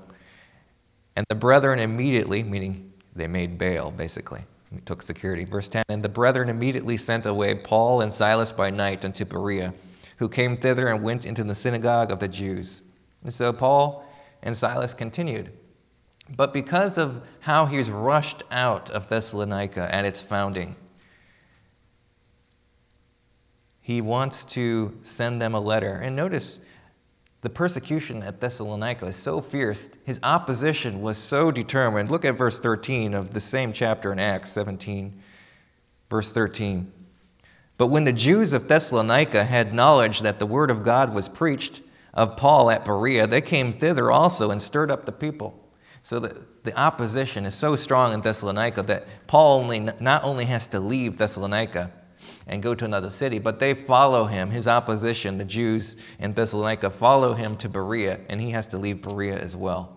And 1.16 1.26
the 1.28 1.34
brethren 1.34 1.78
immediately, 1.78 2.42
meaning 2.42 2.92
they 3.14 3.26
made 3.26 3.58
bail, 3.58 3.90
basically, 3.90 4.44
took 4.86 5.02
security. 5.02 5.44
Verse 5.44 5.68
10 5.68 5.84
And 5.88 6.02
the 6.02 6.08
brethren 6.08 6.48
immediately 6.48 6.96
sent 6.96 7.26
away 7.26 7.54
Paul 7.54 8.00
and 8.00 8.12
Silas 8.12 8.52
by 8.52 8.70
night 8.70 9.04
unto 9.04 9.24
Berea, 9.24 9.74
who 10.16 10.28
came 10.28 10.56
thither 10.56 10.88
and 10.88 11.02
went 11.02 11.26
into 11.26 11.44
the 11.44 11.54
synagogue 11.54 12.10
of 12.10 12.20
the 12.20 12.28
Jews. 12.28 12.82
And 13.22 13.32
so 13.32 13.52
Paul 13.52 14.04
and 14.42 14.56
Silas 14.56 14.94
continued. 14.94 15.52
But 16.36 16.52
because 16.52 16.96
of 16.96 17.22
how 17.40 17.66
he 17.66 17.76
was 17.76 17.90
rushed 17.90 18.44
out 18.50 18.88
of 18.90 19.08
Thessalonica 19.08 19.92
at 19.92 20.04
its 20.04 20.22
founding, 20.22 20.76
he 23.90 24.00
wants 24.00 24.44
to 24.44 24.96
send 25.02 25.42
them 25.42 25.54
a 25.54 25.60
letter. 25.60 25.94
And 25.94 26.14
notice 26.14 26.60
the 27.40 27.50
persecution 27.50 28.22
at 28.22 28.40
Thessalonica 28.40 29.06
is 29.06 29.16
so 29.16 29.40
fierce, 29.40 29.88
his 30.04 30.20
opposition 30.22 31.02
was 31.02 31.18
so 31.18 31.50
determined. 31.50 32.10
Look 32.10 32.24
at 32.24 32.38
verse 32.38 32.60
13 32.60 33.14
of 33.14 33.30
the 33.30 33.40
same 33.40 33.72
chapter 33.72 34.12
in 34.12 34.20
Acts 34.20 34.52
17, 34.52 35.20
verse 36.08 36.32
13. 36.32 36.92
But 37.78 37.88
when 37.88 38.04
the 38.04 38.12
Jews 38.12 38.52
of 38.52 38.68
Thessalonica 38.68 39.42
had 39.42 39.72
knowledge 39.72 40.20
that 40.20 40.38
the 40.38 40.46
word 40.46 40.70
of 40.70 40.84
God 40.84 41.12
was 41.14 41.28
preached 41.28 41.80
of 42.12 42.36
Paul 42.36 42.70
at 42.70 42.84
Berea, 42.84 43.26
they 43.26 43.40
came 43.40 43.72
thither 43.72 44.10
also 44.10 44.50
and 44.50 44.60
stirred 44.60 44.90
up 44.90 45.06
the 45.06 45.12
people. 45.12 45.68
So 46.02 46.20
the, 46.20 46.46
the 46.62 46.78
opposition 46.78 47.44
is 47.44 47.54
so 47.54 47.74
strong 47.74 48.12
in 48.12 48.20
Thessalonica 48.20 48.82
that 48.84 49.06
Paul 49.26 49.60
only, 49.60 49.80
not 49.80 50.22
only 50.22 50.44
has 50.44 50.66
to 50.68 50.78
leave 50.78 51.16
Thessalonica 51.16 51.90
and 52.50 52.60
go 52.64 52.74
to 52.74 52.84
another 52.84 53.10
city, 53.10 53.38
but 53.38 53.60
they 53.60 53.72
follow 53.72 54.24
him. 54.24 54.50
His 54.50 54.66
opposition, 54.66 55.38
the 55.38 55.44
Jews 55.44 55.96
in 56.18 56.34
Thessalonica, 56.34 56.90
follow 56.90 57.32
him 57.32 57.56
to 57.58 57.68
Berea, 57.68 58.20
and 58.28 58.40
he 58.40 58.50
has 58.50 58.66
to 58.68 58.76
leave 58.76 59.00
Berea 59.00 59.38
as 59.38 59.56
well. 59.56 59.96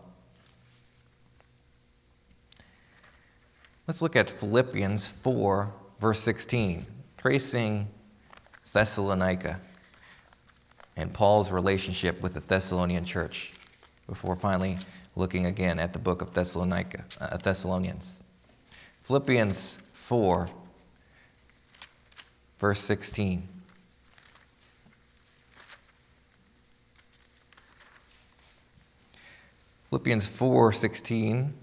Let's 3.87 4.03
look 4.03 4.15
at 4.15 4.29
Philippians 4.29 5.07
4, 5.07 5.73
verse 5.99 6.19
16, 6.21 6.85
tracing 7.17 7.87
Thessalonica 8.71 9.59
and 10.95 11.11
Paul's 11.11 11.51
relationship 11.51 12.21
with 12.21 12.35
the 12.35 12.39
Thessalonian 12.39 13.03
church 13.03 13.51
before 14.07 14.35
finally 14.35 14.77
looking 15.15 15.47
again 15.47 15.79
at 15.79 15.91
the 15.91 15.99
book 15.99 16.21
of 16.21 16.33
Thessalonica, 16.33 17.03
uh, 17.19 17.35
Thessalonians. 17.37 18.21
Philippians 19.01 19.79
4, 19.93 20.47
verse 22.63 22.79
16. 22.79 23.45
Philippians 29.89 30.25
4:16 30.25 31.55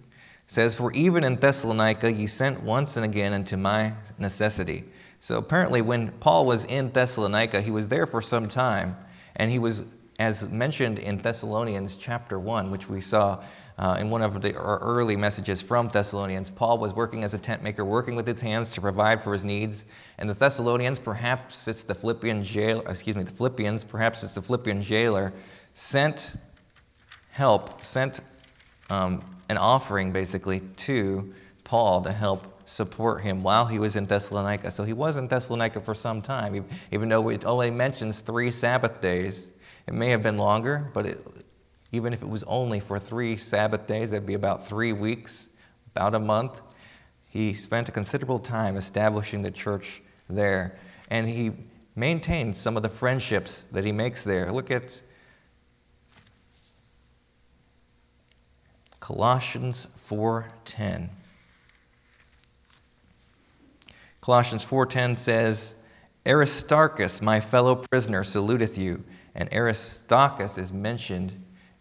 says, 0.47 0.75
"For 0.75 0.93
even 0.93 1.25
in 1.25 1.37
Thessalonica 1.37 2.13
ye 2.13 2.27
sent 2.27 2.63
once 2.63 2.97
and 2.97 3.05
again 3.07 3.33
unto 3.33 3.57
my 3.57 3.95
necessity." 4.19 4.85
So 5.21 5.39
apparently, 5.39 5.81
when 5.81 6.11
Paul 6.21 6.45
was 6.45 6.67
in 6.67 6.93
Thessalonica, 6.93 7.63
he 7.63 7.71
was 7.71 7.89
there 7.89 8.07
for 8.07 8.21
some 8.21 8.47
time, 8.47 8.99
and 9.35 9.51
he 9.51 9.59
was 9.59 9.85
as 10.19 10.47
mentioned 10.51 10.99
in 10.99 11.17
Thessalonians 11.17 11.97
chapter 11.97 12.39
1, 12.39 12.71
which 12.71 12.91
we 12.91 13.01
saw 13.01 13.43
uh, 13.81 13.97
in 13.99 14.11
one 14.11 14.21
of 14.21 14.43
the 14.43 14.55
early 14.55 15.17
messages 15.17 15.63
from 15.63 15.89
Thessalonians, 15.89 16.51
Paul 16.51 16.77
was 16.77 16.93
working 16.93 17.25
as 17.25 17.33
a 17.33 17.39
tent 17.39 17.63
maker, 17.63 17.83
working 17.83 18.15
with 18.15 18.27
his 18.27 18.39
hands 18.39 18.73
to 18.73 18.81
provide 18.83 19.23
for 19.25 19.33
his 19.33 19.43
needs. 19.43 19.87
And 20.19 20.29
the 20.29 20.35
Thessalonians, 20.35 20.99
perhaps 20.99 21.67
it's 21.67 21.83
the 21.83 21.95
Philippian 21.95 22.43
jail, 22.43 22.83
excuse 22.87 23.17
me, 23.17 23.23
the 23.23 23.33
Philippians, 23.33 23.85
perhaps 23.85 24.23
it's 24.23 24.35
the 24.35 24.43
Philippian 24.43 24.83
jailer, 24.83 25.33
sent 25.73 26.35
help, 27.31 27.83
sent 27.83 28.21
um, 28.91 29.25
an 29.49 29.57
offering 29.57 30.13
basically 30.13 30.61
to 30.61 31.33
Paul 31.65 32.03
to 32.03 32.13
help 32.13 32.69
support 32.69 33.23
him 33.23 33.43
while 33.43 33.65
he 33.65 33.79
was 33.79 33.97
in 33.97 34.05
Thessalonica. 34.05 34.71
So 34.71 34.85
he 34.85 34.93
was 34.93 35.17
in 35.17 35.27
Thessalonica 35.27 35.81
for 35.81 35.95
some 35.95 36.21
time, 36.21 36.67
even 36.93 37.09
though 37.09 37.31
it 37.31 37.47
only 37.47 37.71
mentions 37.71 38.21
three 38.21 38.51
Sabbath 38.51 39.01
days. 39.01 39.53
It 39.87 39.95
may 39.95 40.11
have 40.11 40.23
been 40.23 40.37
longer, 40.37 40.91
but 40.93 41.07
it, 41.07 41.27
even 41.93 42.13
if 42.13 42.23
it 42.23 42.29
was 42.29 42.43
only 42.45 42.81
for 42.81 42.99
three 42.99 43.37
Sabbath 43.37 43.87
days, 43.87 44.11
that'd 44.11 44.27
be 44.27 44.35
about 44.35 44.67
three 44.67 44.93
weeks, 44.93 45.49
about 45.95 46.15
a 46.15 46.19
month. 46.19 46.61
He 47.29 47.55
spent 47.55 47.89
a 47.89 47.93
considerable 47.93 48.39
time 48.39 48.77
establishing 48.77 49.43
the 49.43 49.51
church 49.51 50.03
there, 50.29 50.79
and 51.11 51.29
he 51.29 51.53
maintained 51.97 52.57
some 52.57 52.77
of 52.77 52.83
the 52.83 52.89
friendships 52.89 53.67
that 53.73 53.85
he 53.85 53.93
makes 53.93 54.25
there. 54.25 54.51
Look 54.51 54.71
at 54.71 55.03
Colossians 59.01 59.89
4:10. 60.09 61.11
Colossians 64.21 64.65
4:10 64.65 65.17
says, 65.17 65.75
Aristarchus, 66.27 67.23
my 67.23 67.41
fellow 67.41 67.75
prisoner, 67.75 68.23
saluteth 68.23 68.77
you 68.77 69.03
and 69.35 69.49
Aristarchus 69.53 70.59
is 70.59 70.73
mentioned 70.73 71.33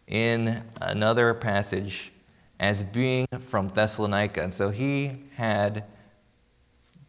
in 0.10 0.64
another 0.82 1.34
passage 1.34 2.12
as 2.60 2.84
being 2.84 3.28
from 3.48 3.70
Thessalonica. 3.70 4.42
And 4.42 4.54
so 4.54 4.70
he 4.70 5.24
had 5.36 5.86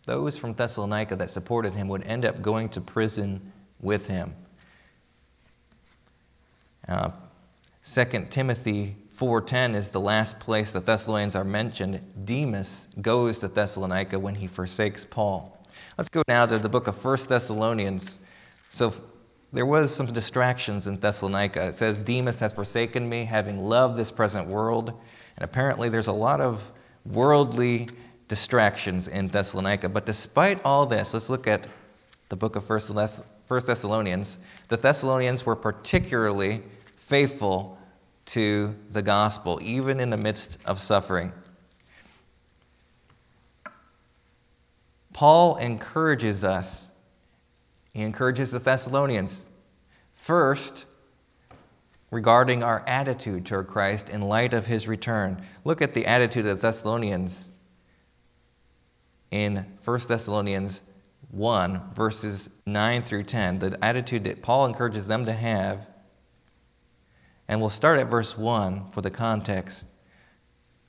those 0.07 0.39
from 0.39 0.55
Thessalonica 0.55 1.17
that 1.17 1.31
supported 1.31 1.75
him 1.75 1.89
would 1.89 2.05
end 2.05 2.25
up 2.25 2.41
going 2.41 2.69
to 2.71 2.81
prison 2.81 3.53
with 3.81 4.07
him. 4.07 4.35
Uh, 6.87 7.11
2 7.85 8.27
Timothy 8.31 8.97
4:10 9.17 9.75
is 9.75 9.91
the 9.91 10.01
last 10.01 10.39
place 10.39 10.73
the 10.73 10.81
Thessalonians 10.81 11.35
are 11.35 11.45
mentioned. 11.45 12.01
Demas 12.25 12.89
goes 13.01 13.39
to 13.41 13.49
Thessalonica 13.49 14.19
when 14.19 14.35
he 14.35 14.47
forsakes 14.47 15.05
Paul. 15.05 15.59
Let's 15.99 16.09
go 16.09 16.23
now 16.29 16.47
to 16.47 16.59
the 16.59 16.69
book 16.69 16.87
of 16.87 17.05
1 17.05 17.29
Thessalonians. 17.29 18.19
So 18.71 18.95
there 19.53 19.67
was 19.67 19.95
some 19.95 20.07
distractions 20.07 20.87
in 20.87 20.99
Thessalonica. 20.99 21.69
It 21.69 21.75
says, 21.75 21.99
Demas 21.99 22.39
has 22.39 22.53
forsaken 22.53 23.09
me, 23.09 23.25
having 23.25 23.59
loved 23.59 23.97
this 23.97 24.11
present 24.11 24.47
world. 24.47 24.91
And 25.37 25.45
apparently, 25.45 25.89
there's 25.89 26.07
a 26.07 26.13
lot 26.13 26.41
of 26.41 26.71
worldly 27.05 27.89
distractions 28.29 29.09
in 29.09 29.29
Thessalonica. 29.29 29.89
But 29.89 30.07
despite 30.07 30.61
all 30.65 30.87
this, 30.87 31.15
let's 31.15 31.29
look 31.29 31.47
at 31.47 31.67
the 32.29 32.37
book 32.37 32.55
of 32.55 32.65
First 32.65 32.95
Thessalonians. 33.49 34.39
The 34.69 34.77
Thessalonians 34.77 35.45
were 35.45 35.57
particularly 35.57 36.63
faithful 36.97 37.77
to 38.27 38.77
the 38.91 39.03
gospel, 39.03 39.59
even 39.63 39.99
in 39.99 40.11
the 40.11 40.17
midst 40.17 40.59
of 40.65 40.79
suffering. 40.79 41.33
Paul 45.13 45.57
encourages 45.57 46.45
us 46.45 46.90
he 47.93 48.03
encourages 48.03 48.51
the 48.51 48.59
Thessalonians 48.59 49.47
first 50.15 50.87
regarding 52.11 52.63
our 52.63 52.85
attitude 52.87 53.47
toward 53.47 53.69
Christ 53.69 54.09
in 54.11 54.21
light 54.21 54.53
of 54.53 54.67
his 54.67 54.89
return. 54.89 55.43
Look 55.65 55.81
at 55.81 55.95
the 55.95 56.07
attitude 56.07 56.47
of 56.47 56.57
the 56.57 56.63
Thessalonians 56.63 57.53
in 59.31 59.65
1 59.85 60.01
Thessalonians 60.09 60.83
1, 61.31 61.95
verses 61.95 62.51
9 62.67 63.03
through 63.03 63.23
10, 63.23 63.61
the 63.61 63.85
attitude 63.85 64.25
that 64.25 64.43
Paul 64.43 64.67
encourages 64.67 65.07
them 65.07 65.27
to 65.27 65.33
have. 65.33 65.87
And 67.47 67.61
we'll 67.61 67.71
start 67.71 68.01
at 68.01 68.09
verse 68.09 68.37
1 68.37 68.91
for 68.91 69.01
the 69.01 69.11
context 69.11 69.87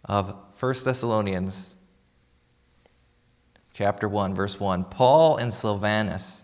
of 0.06 0.36
1 0.60 0.76
Thessalonians 0.84 1.76
chapter 3.74 4.08
1, 4.08 4.34
verse 4.34 4.60
1. 4.60 4.86
Paul 4.86 5.38
and 5.38 5.54
Silvanus 5.54 6.44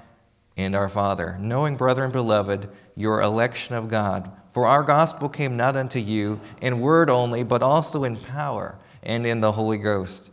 and 0.63 0.75
our 0.75 0.89
Father, 0.89 1.37
knowing, 1.39 1.75
brethren 1.75 2.11
beloved, 2.11 2.69
your 2.95 3.21
election 3.21 3.75
of 3.75 3.87
God. 3.87 4.31
For 4.53 4.65
our 4.65 4.83
gospel 4.83 5.29
came 5.29 5.55
not 5.55 5.75
unto 5.75 5.99
you 5.99 6.41
in 6.61 6.81
word 6.81 7.09
only, 7.09 7.43
but 7.43 7.63
also 7.63 8.03
in 8.03 8.17
power 8.17 8.77
and 9.01 9.25
in 9.25 9.41
the 9.41 9.53
Holy 9.53 9.77
Ghost. 9.77 10.29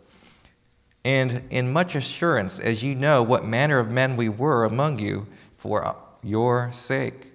And 1.04 1.44
in 1.50 1.72
much 1.72 1.94
assurance, 1.94 2.58
as 2.58 2.82
ye 2.82 2.94
know 2.94 3.22
what 3.22 3.44
manner 3.44 3.78
of 3.78 3.90
men 3.90 4.16
we 4.16 4.28
were 4.28 4.64
among 4.64 4.98
you 4.98 5.26
for 5.56 5.96
your 6.22 6.70
sake. 6.72 7.28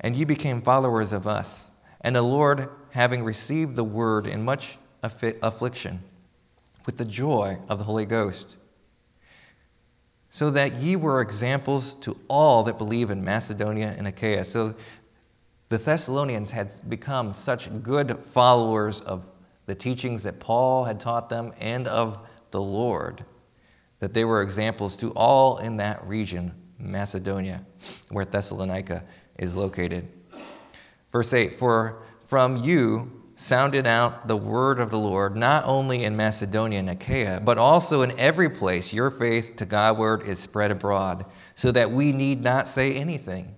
And 0.00 0.14
ye 0.14 0.24
became 0.24 0.62
followers 0.62 1.12
of 1.12 1.26
us. 1.26 1.70
And 2.00 2.14
the 2.14 2.22
Lord, 2.22 2.68
having 2.90 3.24
received 3.24 3.74
the 3.74 3.84
word 3.84 4.26
in 4.26 4.44
much 4.44 4.78
affliction, 5.02 6.02
with 6.86 6.98
the 6.98 7.04
joy 7.04 7.58
of 7.68 7.78
the 7.78 7.84
Holy 7.84 8.06
Ghost, 8.06 8.56
so 10.30 10.50
that 10.50 10.74
ye 10.74 10.96
were 10.96 11.20
examples 11.20 11.94
to 11.94 12.18
all 12.28 12.62
that 12.64 12.78
believe 12.78 13.10
in 13.10 13.24
Macedonia 13.24 13.94
and 13.96 14.06
Achaia. 14.06 14.44
So 14.44 14.74
the 15.68 15.78
Thessalonians 15.78 16.50
had 16.50 16.72
become 16.88 17.32
such 17.32 17.68
good 17.82 18.18
followers 18.32 19.00
of 19.00 19.24
the 19.66 19.74
teachings 19.74 20.22
that 20.22 20.40
Paul 20.40 20.84
had 20.84 21.00
taught 21.00 21.28
them 21.28 21.52
and 21.58 21.86
of 21.88 22.26
the 22.50 22.60
Lord 22.60 23.24
that 24.00 24.14
they 24.14 24.24
were 24.24 24.42
examples 24.42 24.96
to 24.96 25.10
all 25.10 25.58
in 25.58 25.76
that 25.78 26.06
region, 26.06 26.54
Macedonia, 26.78 27.64
where 28.10 28.24
Thessalonica 28.24 29.04
is 29.38 29.56
located. 29.56 30.08
Verse 31.12 31.32
8 31.32 31.58
For 31.58 32.02
from 32.26 32.56
you 32.58 33.17
sounded 33.40 33.86
out 33.86 34.26
the 34.26 34.36
word 34.36 34.80
of 34.80 34.90
the 34.90 34.98
Lord, 34.98 35.36
not 35.36 35.64
only 35.64 36.02
in 36.02 36.16
Macedonia 36.16 36.80
and 36.80 36.90
Achaia, 36.90 37.40
but 37.40 37.56
also 37.56 38.02
in 38.02 38.18
every 38.18 38.50
place 38.50 38.92
your 38.92 39.12
faith 39.12 39.54
to 39.56 39.64
Godward 39.64 40.26
is 40.26 40.40
spread 40.40 40.72
abroad, 40.72 41.24
so 41.54 41.70
that 41.70 41.92
we 41.92 42.10
need 42.10 42.42
not 42.42 42.66
say 42.66 42.94
anything. 42.94 43.54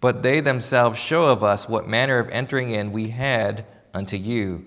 But 0.00 0.24
they 0.24 0.40
themselves 0.40 0.98
show 0.98 1.28
of 1.28 1.44
us 1.44 1.68
what 1.68 1.86
manner 1.86 2.18
of 2.18 2.28
entering 2.30 2.72
in 2.72 2.90
we 2.90 3.10
had 3.10 3.64
unto 3.94 4.16
you, 4.16 4.66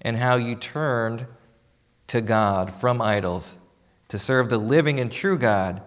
and 0.00 0.16
how 0.16 0.36
you 0.36 0.54
turned 0.54 1.26
to 2.06 2.20
God 2.20 2.72
from 2.72 3.02
idols 3.02 3.54
to 4.06 4.20
serve 4.20 4.50
the 4.50 4.58
living 4.58 5.00
and 5.00 5.10
true 5.10 5.36
God, 5.36 5.82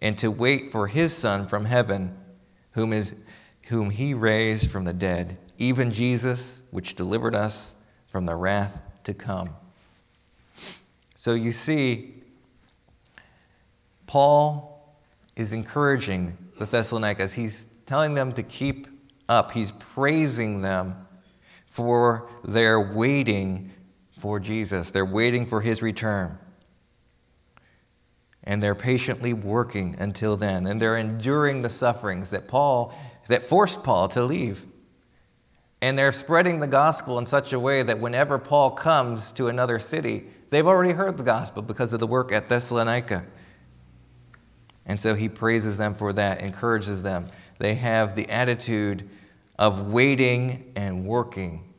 and 0.00 0.18
to 0.18 0.32
wait 0.32 0.72
for 0.72 0.88
his 0.88 1.16
Son 1.16 1.46
from 1.46 1.64
heaven, 1.64 2.16
whom, 2.72 2.92
is, 2.92 3.14
whom 3.68 3.90
he 3.90 4.14
raised 4.14 4.68
from 4.68 4.84
the 4.84 4.92
dead, 4.92 5.38
even 5.58 5.92
Jesus, 5.92 6.61
which 6.72 6.96
delivered 6.96 7.36
us 7.36 7.74
from 8.08 8.26
the 8.26 8.34
wrath 8.34 8.80
to 9.04 9.14
come. 9.14 9.50
So 11.14 11.34
you 11.34 11.52
see, 11.52 12.14
Paul 14.08 14.96
is 15.36 15.52
encouraging 15.52 16.36
the 16.58 16.66
Thessalonians. 16.66 17.32
He's 17.32 17.68
telling 17.86 18.14
them 18.14 18.32
to 18.32 18.42
keep 18.42 18.88
up, 19.28 19.52
he's 19.52 19.70
praising 19.70 20.62
them 20.62 21.06
for 21.66 22.28
their 22.42 22.80
waiting 22.80 23.70
for 24.18 24.40
Jesus. 24.40 24.90
They're 24.90 25.04
waiting 25.04 25.46
for 25.46 25.60
his 25.60 25.80
return 25.80 26.38
and 28.44 28.62
they're 28.62 28.74
patiently 28.74 29.32
working 29.32 29.96
until 29.98 30.36
then 30.36 30.66
and 30.66 30.80
they're 30.80 30.96
enduring 30.96 31.62
the 31.62 31.70
sufferings 31.70 32.30
that 32.30 32.48
paul 32.48 32.92
that 33.28 33.44
forced 33.44 33.82
paul 33.82 34.08
to 34.08 34.22
leave 34.24 34.66
and 35.82 35.98
they're 35.98 36.12
spreading 36.12 36.60
the 36.60 36.66
gospel 36.66 37.18
in 37.18 37.26
such 37.26 37.52
a 37.52 37.60
way 37.60 37.82
that 37.82 37.98
whenever 37.98 38.38
paul 38.38 38.70
comes 38.70 39.32
to 39.32 39.48
another 39.48 39.78
city 39.78 40.24
they've 40.52 40.66
already 40.66 40.92
heard 40.92 41.16
the 41.16 41.24
gospel 41.24 41.62
because 41.62 41.94
of 41.94 41.98
the 41.98 42.06
work 42.06 42.30
at 42.30 42.48
thessalonica. 42.48 43.24
And 44.84 45.00
so 45.00 45.14
he 45.14 45.28
praises 45.28 45.78
them 45.78 45.94
for 45.94 46.12
that 46.12 46.42
encourages 46.42 47.02
them. 47.02 47.28
They 47.58 47.74
have 47.76 48.14
the 48.14 48.28
attitude 48.28 49.08
of 49.58 49.88
waiting 49.88 50.70
and 50.76 51.06
working 51.06 51.72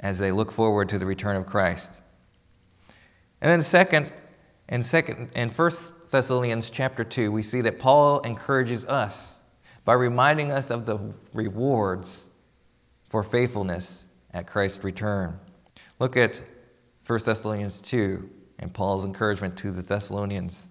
as 0.00 0.18
they 0.18 0.32
look 0.32 0.50
forward 0.50 0.88
to 0.88 0.98
the 0.98 1.06
return 1.06 1.36
of 1.36 1.46
christ. 1.46 1.92
And 3.40 3.50
then 3.50 3.62
second 3.62 4.10
and 4.68 4.84
second 4.84 5.30
and 5.36 5.52
first 5.52 5.94
Thessalonians 6.10 6.70
chapter 6.70 7.04
2, 7.04 7.30
we 7.30 7.42
see 7.42 7.60
that 7.60 7.78
Paul 7.78 8.20
encourages 8.20 8.84
us 8.86 9.38
by 9.84 9.94
reminding 9.94 10.50
us 10.50 10.70
of 10.70 10.86
the 10.86 10.98
rewards 11.32 12.27
for 13.08 13.22
faithfulness 13.22 14.06
at 14.32 14.46
Christ's 14.46 14.84
return. 14.84 15.38
Look 15.98 16.16
at 16.16 16.40
1 17.06 17.20
Thessalonians 17.24 17.80
2 17.80 18.30
and 18.58 18.72
Paul's 18.72 19.04
encouragement 19.04 19.56
to 19.58 19.70
the 19.70 19.82
Thessalonians. 19.82 20.68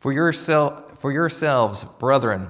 For, 0.00 0.12
yourself, 0.12 0.98
for 1.00 1.12
yourselves, 1.12 1.84
brethren, 1.84 2.48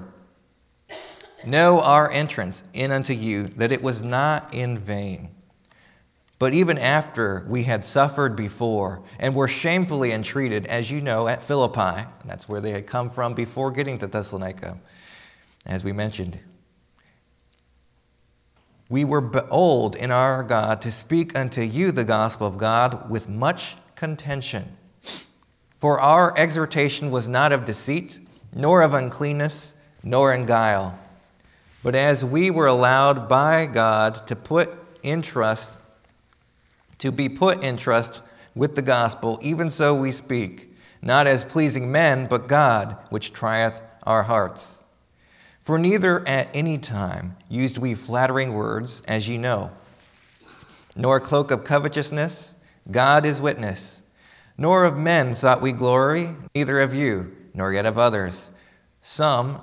know 1.45 1.81
our 1.81 2.11
entrance 2.11 2.63
in 2.73 2.91
unto 2.91 3.13
you, 3.13 3.47
that 3.57 3.71
it 3.71 3.81
was 3.81 4.01
not 4.01 4.53
in 4.53 4.77
vain. 4.79 5.29
But 6.37 6.53
even 6.53 6.77
after 6.77 7.45
we 7.47 7.63
had 7.63 7.83
suffered 7.83 8.35
before 8.35 9.01
and 9.19 9.33
were 9.33 9.47
shamefully 9.47 10.11
entreated, 10.11 10.67
as 10.67 10.91
you 10.91 10.99
know, 10.99 11.27
at 11.27 11.43
Philippi, 11.43 12.07
that's 12.25 12.49
where 12.49 12.59
they 12.59 12.71
had 12.71 12.87
come 12.87 13.09
from 13.09 13.33
before 13.33 13.71
getting 13.71 13.97
to 13.99 14.07
Thessalonica, 14.07 14.77
as 15.65 15.83
we 15.83 15.93
mentioned, 15.93 16.39
we 18.89 19.03
were 19.03 19.21
bold 19.21 19.95
in 19.95 20.11
our 20.11 20.43
God 20.43 20.81
to 20.81 20.91
speak 20.91 21.37
unto 21.37 21.61
you 21.61 21.91
the 21.91 22.03
gospel 22.03 22.47
of 22.47 22.57
God 22.57 23.09
with 23.09 23.27
much 23.27 23.75
contention. 23.95 24.77
For 25.79 25.99
our 25.99 26.37
exhortation 26.37 27.11
was 27.11 27.27
not 27.27 27.51
of 27.51 27.65
deceit, 27.65 28.19
nor 28.53 28.81
of 28.81 28.93
uncleanness, 28.93 29.73
nor 30.03 30.33
in 30.33 30.45
guile. 30.45 30.97
But 31.83 31.95
as 31.95 32.23
we 32.23 32.49
were 32.51 32.67
allowed 32.67 33.27
by 33.27 33.65
God 33.65 34.27
to 34.27 34.35
put 34.35 34.73
in 35.03 35.21
trust 35.21 35.77
to 36.99 37.11
be 37.11 37.29
put 37.29 37.63
in 37.63 37.77
trust 37.77 38.23
with 38.55 38.75
the 38.75 38.81
gospel, 38.81 39.39
even 39.41 39.69
so 39.69 39.93
we 39.93 40.11
speak, 40.11 40.73
not 41.01 41.27
as 41.27 41.43
pleasing 41.43 41.91
men, 41.91 42.27
but 42.27 42.47
God, 42.47 42.97
which 43.09 43.33
trieth 43.33 43.81
our 44.03 44.23
hearts. 44.23 44.84
For 45.65 45.79
neither 45.79 46.25
at 46.27 46.49
any 46.53 46.77
time 46.77 47.35
used 47.49 47.79
we 47.79 47.95
flattering 47.95 48.53
words, 48.53 49.01
as 49.07 49.27
ye 49.27 49.39
know, 49.39 49.71
nor 50.95 51.19
cloak 51.19 51.49
of 51.49 51.63
covetousness, 51.63 52.53
God 52.91 53.25
is 53.25 53.41
witness, 53.41 54.03
nor 54.59 54.83
of 54.83 54.95
men 54.95 55.33
sought 55.33 55.63
we 55.63 55.71
glory, 55.71 56.29
neither 56.53 56.79
of 56.79 56.93
you, 56.93 57.35
nor 57.55 57.73
yet 57.73 57.87
of 57.87 57.97
others. 57.97 58.51
Some 59.01 59.59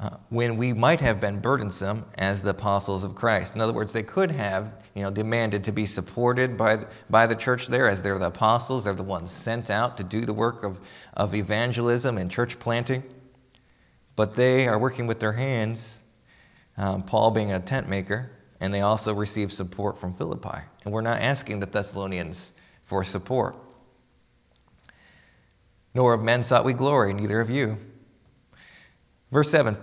uh, 0.00 0.16
when 0.30 0.56
we 0.56 0.72
might 0.72 1.00
have 1.00 1.20
been 1.20 1.38
burdensome 1.38 2.04
as 2.16 2.42
the 2.42 2.50
apostles 2.50 3.04
of 3.04 3.14
Christ. 3.14 3.54
In 3.54 3.60
other 3.60 3.72
words, 3.72 3.92
they 3.92 4.02
could 4.02 4.32
have 4.32 4.82
you 4.96 5.02
know, 5.04 5.12
demanded 5.12 5.62
to 5.62 5.70
be 5.70 5.86
supported 5.86 6.56
by 6.56 6.74
the, 6.74 6.88
by 7.08 7.28
the 7.28 7.36
church 7.36 7.68
there 7.68 7.86
as 7.86 8.02
they're 8.02 8.18
the 8.18 8.26
apostles. 8.26 8.82
They're 8.82 8.94
the 8.94 9.04
ones 9.04 9.30
sent 9.30 9.70
out 9.70 9.96
to 9.98 10.02
do 10.02 10.22
the 10.22 10.34
work 10.34 10.64
of, 10.64 10.80
of 11.14 11.36
evangelism 11.36 12.18
and 12.18 12.28
church 12.28 12.58
planting. 12.58 13.04
But 14.16 14.34
they 14.34 14.68
are 14.68 14.78
working 14.78 15.06
with 15.06 15.20
their 15.20 15.32
hands, 15.32 16.02
um, 16.76 17.02
Paul 17.02 17.30
being 17.30 17.52
a 17.52 17.60
tent 17.60 17.88
maker, 17.88 18.30
and 18.60 18.72
they 18.72 18.80
also 18.80 19.14
receive 19.14 19.52
support 19.52 19.98
from 19.98 20.14
Philippi. 20.14 20.58
And 20.84 20.92
we're 20.92 21.00
not 21.00 21.20
asking 21.20 21.60
the 21.60 21.66
Thessalonians 21.66 22.52
for 22.84 23.04
support. 23.04 23.56
Nor 25.94 26.14
of 26.14 26.22
men 26.22 26.42
sought 26.42 26.64
we 26.64 26.72
glory, 26.72 27.12
neither 27.12 27.40
of 27.40 27.50
you. 27.50 27.76
Verse 29.30 29.50
7 29.50 29.76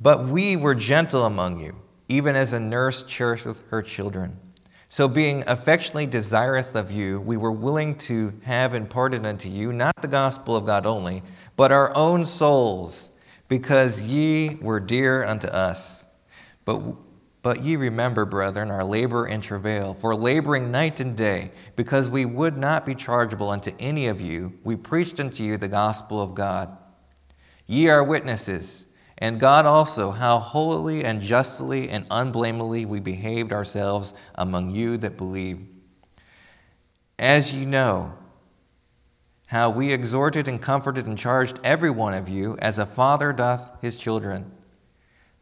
But 0.00 0.26
we 0.26 0.56
were 0.56 0.74
gentle 0.74 1.24
among 1.24 1.60
you, 1.60 1.76
even 2.08 2.36
as 2.36 2.52
a 2.52 2.60
nurse 2.60 3.02
cherisheth 3.02 3.64
her 3.70 3.82
children. 3.82 4.38
So, 4.90 5.06
being 5.06 5.44
affectionately 5.46 6.06
desirous 6.06 6.74
of 6.74 6.90
you, 6.90 7.20
we 7.20 7.36
were 7.36 7.52
willing 7.52 7.96
to 7.98 8.32
have 8.44 8.74
imparted 8.74 9.26
unto 9.26 9.48
you 9.50 9.72
not 9.72 9.94
the 10.00 10.08
gospel 10.08 10.56
of 10.56 10.64
God 10.64 10.86
only, 10.86 11.22
but 11.56 11.72
our 11.72 11.94
own 11.94 12.24
souls, 12.24 13.10
because 13.48 14.02
ye 14.02 14.56
were 14.56 14.80
dear 14.80 15.24
unto 15.24 15.48
us. 15.48 16.06
But, 16.64 16.82
but 17.42 17.62
ye 17.62 17.76
remember, 17.76 18.24
brethren, 18.24 18.70
our 18.70 18.84
labor 18.84 19.24
and 19.24 19.42
travail, 19.42 19.94
for 19.94 20.14
laboring 20.14 20.70
night 20.70 21.00
and 21.00 21.16
day, 21.16 21.50
because 21.76 22.08
we 22.08 22.24
would 22.24 22.56
not 22.56 22.86
be 22.86 22.94
chargeable 22.94 23.50
unto 23.50 23.72
any 23.78 24.06
of 24.06 24.20
you, 24.20 24.52
we 24.64 24.76
preached 24.76 25.18
unto 25.18 25.42
you 25.42 25.56
the 25.56 25.68
gospel 25.68 26.20
of 26.20 26.34
God. 26.34 26.76
Ye 27.66 27.88
are 27.88 28.04
witnesses 28.04 28.86
and 29.18 29.40
God 29.40 29.66
also, 29.66 30.12
how 30.12 30.38
holily 30.38 31.04
and 31.04 31.20
justly 31.20 31.90
and 31.90 32.06
unblameably 32.10 32.84
we 32.84 33.00
behaved 33.00 33.52
ourselves 33.52 34.14
among 34.36 34.70
you 34.70 34.96
that 34.98 35.16
believe. 35.16 35.66
As 37.18 37.52
ye 37.52 37.64
know, 37.64 38.14
how 39.48 39.70
we 39.70 39.92
exhorted 39.92 40.46
and 40.46 40.60
comforted 40.60 41.06
and 41.06 41.16
charged 41.16 41.58
every 41.64 41.90
one 41.90 42.12
of 42.12 42.28
you, 42.28 42.56
as 42.58 42.78
a 42.78 42.84
father 42.84 43.32
doth 43.32 43.72
his 43.80 43.96
children, 43.96 44.50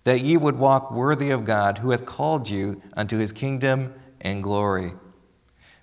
that 0.05 0.23
ye 0.23 0.37
would 0.37 0.57
walk 0.57 0.93
worthy 0.93 1.31
of 1.31 1.45
God, 1.45 1.79
who 1.79 1.91
hath 1.91 2.07
called 2.07 2.49
you 2.49 2.81
unto 2.97 3.19
his 3.19 3.33
kingdom 3.33 3.93
and 4.21 4.45
glory. 4.45 4.93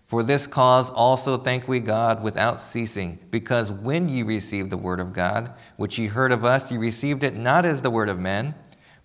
For 0.08 0.24
this 0.24 0.48
cause 0.48 0.90
also 0.90 1.36
thank 1.36 1.68
we 1.68 1.82
God 1.82 2.24
without 2.24 2.62
ceasing, 2.62 3.20
because 3.30 3.74
when 3.74 4.08
ye 4.08 4.24
received 4.24 4.70
the 4.70 4.78
word 4.78 5.02
of 5.02 5.12
God, 5.12 5.52
which 5.76 5.98
ye 5.98 6.08
heard 6.08 6.32
of 6.32 6.46
us, 6.46 6.72
ye 6.72 6.78
received 6.78 7.26
it 7.26 7.36
not 7.36 7.66
as 7.66 7.82
the 7.82 7.92
word 7.92 8.08
of 8.08 8.20
men, 8.20 8.56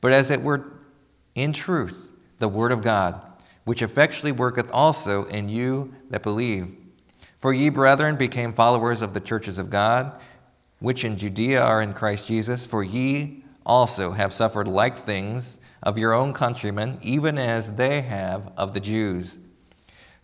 but 0.01 0.13
as 0.13 0.31
it 0.31 0.43
were 0.43 0.73
in 1.35 1.53
truth 1.53 2.13
the 2.39 2.49
word 2.49 2.71
of 2.71 2.83
God, 2.83 3.21
which 3.65 3.83
effectually 3.83 4.31
worketh 4.31 4.71
also 4.73 5.25
in 5.25 5.49
you 5.49 5.93
that 6.11 6.23
believe. 6.23 6.77
For 7.40 7.53
ye, 7.53 7.68
brethren, 7.68 8.16
became 8.16 8.53
followers 8.53 9.03
of 9.03 9.14
the 9.14 9.20
churches 9.20 9.59
of 9.59 9.70
God, 9.70 10.12
which 10.81 11.05
in 11.05 11.16
Judea 11.16 11.62
are 11.62 11.83
in 11.83 11.94
Christ 11.94 12.27
Jesus, 12.27 12.66
for 12.66 12.83
ye 12.83 13.44
also 13.64 14.12
have 14.12 14.33
suffered 14.33 14.68
like 14.68 14.96
things 14.96 15.59
of 15.83 15.98
your 15.98 16.12
own 16.12 16.33
countrymen, 16.33 16.98
even 17.03 17.38
as 17.38 17.72
they 17.72 18.01
have 18.03 18.53
of 18.57 18.74
the 18.74 18.81
Jews 18.81 19.38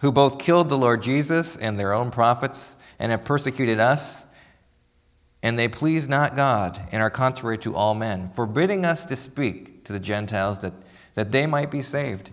who 0.05 0.12
both 0.12 0.38
killed 0.38 0.68
the 0.68 0.77
Lord 0.77 1.03
Jesus 1.03 1.57
and 1.57 1.81
their 1.81 1.94
own 1.94 2.11
prophets, 2.11 2.77
and 2.98 3.11
have 3.11 3.24
persecuted 3.24 3.81
us, 3.81 4.27
and 5.42 5.59
they 5.59 5.66
please 5.66 6.07
not 6.07 6.37
God, 6.37 6.79
and 6.92 7.00
are 7.00 7.09
contrary 7.09 7.57
to 7.59 7.74
all 7.74 7.94
men, 7.94 8.29
forbidding 8.29 8.85
us 8.85 9.07
to 9.07 9.16
speak 9.16 9.83
to 9.85 9.94
the 9.94 9.98
Gentiles 9.98 10.59
that, 10.59 10.74
that 11.14 11.33
they 11.33 11.46
might 11.46 11.70
be 11.70 11.81
saved, 11.81 12.29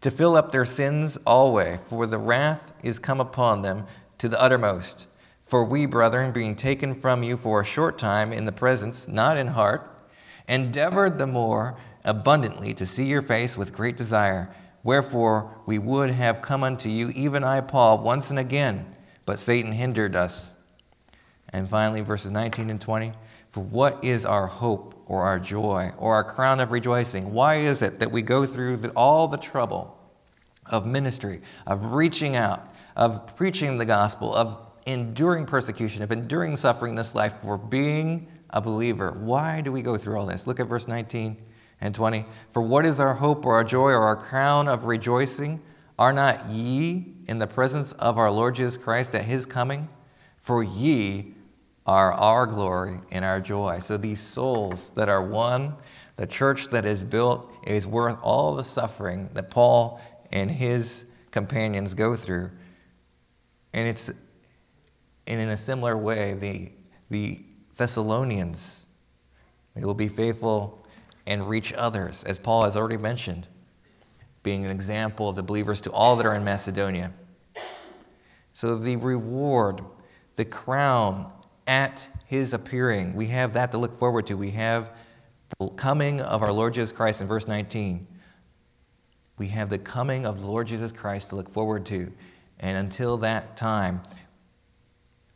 to 0.00 0.10
fill 0.10 0.36
up 0.36 0.52
their 0.52 0.64
sins 0.64 1.18
always, 1.26 1.78
for 1.88 2.06
the 2.06 2.16
wrath 2.16 2.72
is 2.82 2.98
come 2.98 3.20
upon 3.20 3.60
them 3.60 3.84
to 4.22 4.28
the 4.28 4.40
uttermost. 4.40 5.08
For 5.46 5.64
we, 5.64 5.84
brethren, 5.84 6.30
being 6.30 6.54
taken 6.54 6.94
from 6.94 7.24
you 7.24 7.36
for 7.36 7.60
a 7.60 7.64
short 7.64 7.98
time 7.98 8.32
in 8.32 8.44
the 8.44 8.52
presence, 8.52 9.08
not 9.08 9.36
in 9.36 9.48
heart, 9.48 10.06
endeavored 10.46 11.18
the 11.18 11.26
more 11.26 11.76
abundantly 12.04 12.72
to 12.74 12.86
see 12.86 13.04
your 13.04 13.22
face 13.22 13.58
with 13.58 13.74
great 13.74 13.96
desire. 13.96 14.54
Wherefore 14.84 15.60
we 15.66 15.80
would 15.80 16.10
have 16.10 16.40
come 16.40 16.62
unto 16.62 16.88
you, 16.88 17.08
even 17.16 17.42
I, 17.42 17.62
Paul, 17.62 17.98
once 17.98 18.30
and 18.30 18.38
again, 18.38 18.94
but 19.26 19.40
Satan 19.40 19.72
hindered 19.72 20.14
us. 20.14 20.54
And 21.48 21.68
finally, 21.68 22.00
verses 22.00 22.30
19 22.30 22.70
and 22.70 22.80
20 22.80 23.12
For 23.50 23.64
what 23.64 24.04
is 24.04 24.24
our 24.24 24.46
hope 24.46 25.02
or 25.06 25.24
our 25.24 25.40
joy 25.40 25.90
or 25.98 26.14
our 26.14 26.22
crown 26.22 26.60
of 26.60 26.70
rejoicing? 26.70 27.32
Why 27.32 27.56
is 27.56 27.82
it 27.82 27.98
that 27.98 28.12
we 28.12 28.22
go 28.22 28.46
through 28.46 28.78
all 28.94 29.26
the 29.26 29.36
trouble 29.36 29.98
of 30.66 30.86
ministry, 30.86 31.40
of 31.66 31.94
reaching 31.94 32.36
out, 32.36 32.71
of 32.96 33.36
preaching 33.36 33.78
the 33.78 33.84
gospel, 33.84 34.34
of 34.34 34.58
enduring 34.86 35.46
persecution, 35.46 36.02
of 36.02 36.12
enduring 36.12 36.56
suffering 36.56 36.90
in 36.90 36.96
this 36.96 37.14
life 37.14 37.34
for 37.42 37.56
being 37.56 38.28
a 38.50 38.60
believer? 38.60 39.12
Why 39.12 39.60
do 39.60 39.72
we 39.72 39.82
go 39.82 39.96
through 39.96 40.18
all 40.18 40.26
this? 40.26 40.46
Look 40.46 40.60
at 40.60 40.66
verse 40.66 40.88
19 40.88 41.36
and 41.80 41.94
20. 41.94 42.24
For 42.52 42.62
what 42.62 42.86
is 42.86 43.00
our 43.00 43.14
hope 43.14 43.44
or 43.44 43.54
our 43.54 43.64
joy 43.64 43.90
or 43.90 44.02
our 44.02 44.16
crown 44.16 44.68
of 44.68 44.84
rejoicing? 44.84 45.60
Are 45.98 46.12
not 46.12 46.48
ye 46.50 47.14
in 47.28 47.38
the 47.38 47.46
presence 47.46 47.92
of 47.92 48.18
our 48.18 48.30
Lord 48.30 48.54
Jesus 48.54 48.78
Christ 48.78 49.14
at 49.14 49.24
his 49.24 49.46
coming? 49.46 49.88
For 50.36 50.62
ye 50.62 51.34
are 51.86 52.12
our 52.12 52.46
glory 52.46 53.00
and 53.10 53.24
our 53.24 53.40
joy. 53.40 53.78
So 53.80 53.96
these 53.96 54.20
souls 54.20 54.90
that 54.90 55.08
are 55.08 55.22
won, 55.22 55.74
the 56.16 56.26
church 56.26 56.68
that 56.68 56.86
is 56.86 57.04
built, 57.04 57.52
is 57.66 57.86
worth 57.86 58.18
all 58.22 58.54
the 58.54 58.64
suffering 58.64 59.28
that 59.34 59.50
Paul 59.50 60.00
and 60.30 60.50
his 60.50 61.04
companions 61.30 61.94
go 61.94 62.14
through. 62.14 62.50
And 63.72 63.88
it's 63.88 64.10
and 65.26 65.40
in 65.40 65.48
a 65.48 65.56
similar 65.56 65.96
way, 65.96 66.34
the, 66.34 66.72
the 67.10 67.44
Thessalonians 67.76 68.86
will 69.74 69.94
be 69.94 70.08
faithful 70.08 70.84
and 71.26 71.48
reach 71.48 71.72
others, 71.74 72.24
as 72.24 72.38
Paul 72.38 72.64
has 72.64 72.76
already 72.76 72.96
mentioned, 72.96 73.46
being 74.42 74.64
an 74.64 74.70
example 74.70 75.28
of 75.28 75.36
the 75.36 75.42
believers 75.42 75.80
to 75.82 75.92
all 75.92 76.16
that 76.16 76.26
are 76.26 76.34
in 76.34 76.44
Macedonia. 76.44 77.12
So 78.52 78.76
the 78.76 78.96
reward, 78.96 79.82
the 80.34 80.44
crown 80.44 81.32
at 81.66 82.06
his 82.26 82.52
appearing, 82.52 83.14
we 83.14 83.28
have 83.28 83.52
that 83.52 83.70
to 83.72 83.78
look 83.78 83.98
forward 83.98 84.26
to. 84.26 84.34
We 84.34 84.50
have 84.50 84.90
the 85.58 85.68
coming 85.68 86.20
of 86.20 86.42
our 86.42 86.52
Lord 86.52 86.74
Jesus 86.74 86.90
Christ 86.90 87.20
in 87.20 87.28
verse 87.28 87.46
19. 87.46 88.06
We 89.38 89.48
have 89.48 89.70
the 89.70 89.78
coming 89.78 90.26
of 90.26 90.40
the 90.40 90.46
Lord 90.46 90.66
Jesus 90.66 90.90
Christ 90.90 91.30
to 91.30 91.36
look 91.36 91.52
forward 91.52 91.86
to. 91.86 92.12
And 92.62 92.76
until 92.76 93.18
that 93.18 93.56
time, 93.56 94.00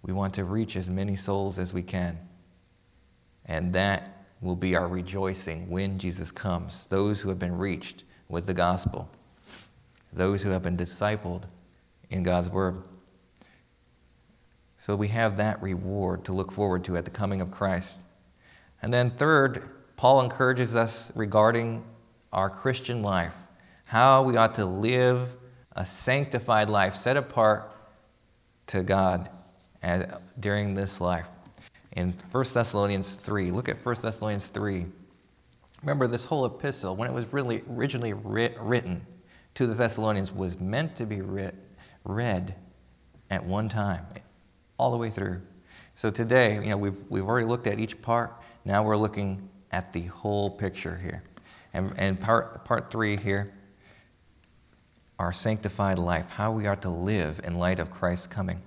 we 0.03 0.13
want 0.13 0.35
to 0.35 0.45
reach 0.45 0.77
as 0.77 0.89
many 0.89 1.17
souls 1.17 1.59
as 1.59 1.75
we 1.75 1.83
can. 1.83 2.17
And 3.45 3.73
that 3.73 4.27
will 4.41 4.55
be 4.55 4.77
our 4.77 4.87
rejoicing 4.87 5.69
when 5.69 5.99
Jesus 5.99 6.31
comes. 6.31 6.87
Those 6.87 7.21
who 7.21 7.29
have 7.29 7.39
been 7.39 7.59
reached 7.59 8.05
with 8.29 8.47
the 8.47 8.55
gospel, 8.55 9.11
those 10.13 10.43
who 10.43 10.51
have 10.51 10.63
been 10.63 10.77
discipled 10.77 11.43
in 12.11 12.23
God's 12.23 12.49
word. 12.49 12.85
So 14.79 14.95
we 14.95 15.09
have 15.09 15.37
that 15.39 15.61
reward 15.61 16.25
to 16.27 16.33
look 16.33 16.53
forward 16.53 16.85
to 16.85 16.97
at 16.97 17.05
the 17.05 17.11
coming 17.11 17.41
of 17.41 17.51
Christ. 17.51 18.01
And 18.83 18.95
then, 18.95 19.11
third, 19.11 19.69
Paul 19.97 20.21
encourages 20.21 20.77
us 20.77 21.11
regarding 21.17 21.83
our 22.33 22.49
Christian 22.49 23.03
life, 23.03 23.33
how 23.87 24.23
we 24.23 24.37
ought 24.37 24.55
to 24.57 24.65
live 24.65 25.29
a 25.77 25.87
sanctified 25.87 26.71
life 26.71 26.97
set 26.97 27.17
apart 27.17 27.71
to 28.69 28.83
God 28.83 29.31
as, 29.83 30.07
during 30.41 30.75
this 30.75 31.01
life. 31.01 31.27
In 31.93 32.15
1 32.31 32.45
Thessalonians 32.53 33.13
3, 33.13 33.51
look 33.51 33.69
at 33.69 33.85
1 33.85 33.97
Thessalonians 34.03 34.47
3. 34.47 34.87
Remember, 35.83 36.07
this 36.07 36.25
whole 36.25 36.47
epistle, 36.47 36.97
when 36.97 37.09
it 37.09 37.15
was 37.15 37.33
really 37.33 37.63
originally 37.71 38.13
writ, 38.13 38.57
written 38.59 39.07
to 39.55 39.67
the 39.67 39.75
Thessalonians, 39.75 40.33
was 40.33 40.59
meant 40.59 40.97
to 40.97 41.07
be 41.07 41.21
writ, 41.21 41.55
read 42.05 42.57
at 43.31 43.45
one 43.45 43.69
time 43.69 44.05
all 44.79 44.91
the 44.91 44.97
way 44.97 45.11
through. 45.11 45.41
So 45.95 46.11
today, 46.11 46.55
you 46.57 46.71
know, 46.71 46.77
we've, 46.77 46.99
we've 47.09 47.27
already 47.27 47.47
looked 47.47 47.67
at 47.67 47.79
each 47.79 48.01
part. 48.03 48.43
Now 48.65 48.83
we're 48.83 48.97
looking 48.97 49.49
at 49.73 49.93
the 49.93 50.03
whole 50.03 50.51
picture 50.51 50.97
here. 50.97 51.23
And, 51.73 51.93
and 51.97 52.21
part, 52.21 52.65
part 52.65 52.91
three 52.91 53.17
here, 53.17 53.53
our 55.19 55.33
sanctified 55.33 55.99
life, 55.99 56.29
how 56.31 56.53
we 56.53 56.67
are 56.67 56.77
to 56.77 56.91
live 56.91 57.41
in 57.45 57.59
light 57.59 57.81
of 57.81 57.91
Christ's 57.91 58.27
coming. 58.27 58.61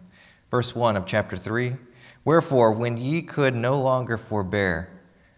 Verse 0.49 0.75
1 0.75 0.95
of 0.95 1.05
chapter 1.05 1.37
3 1.37 1.75
Wherefore, 2.25 2.71
when 2.71 2.97
ye 2.97 3.21
could 3.21 3.55
no 3.55 3.79
longer 3.79 4.17
forbear, 4.17 4.89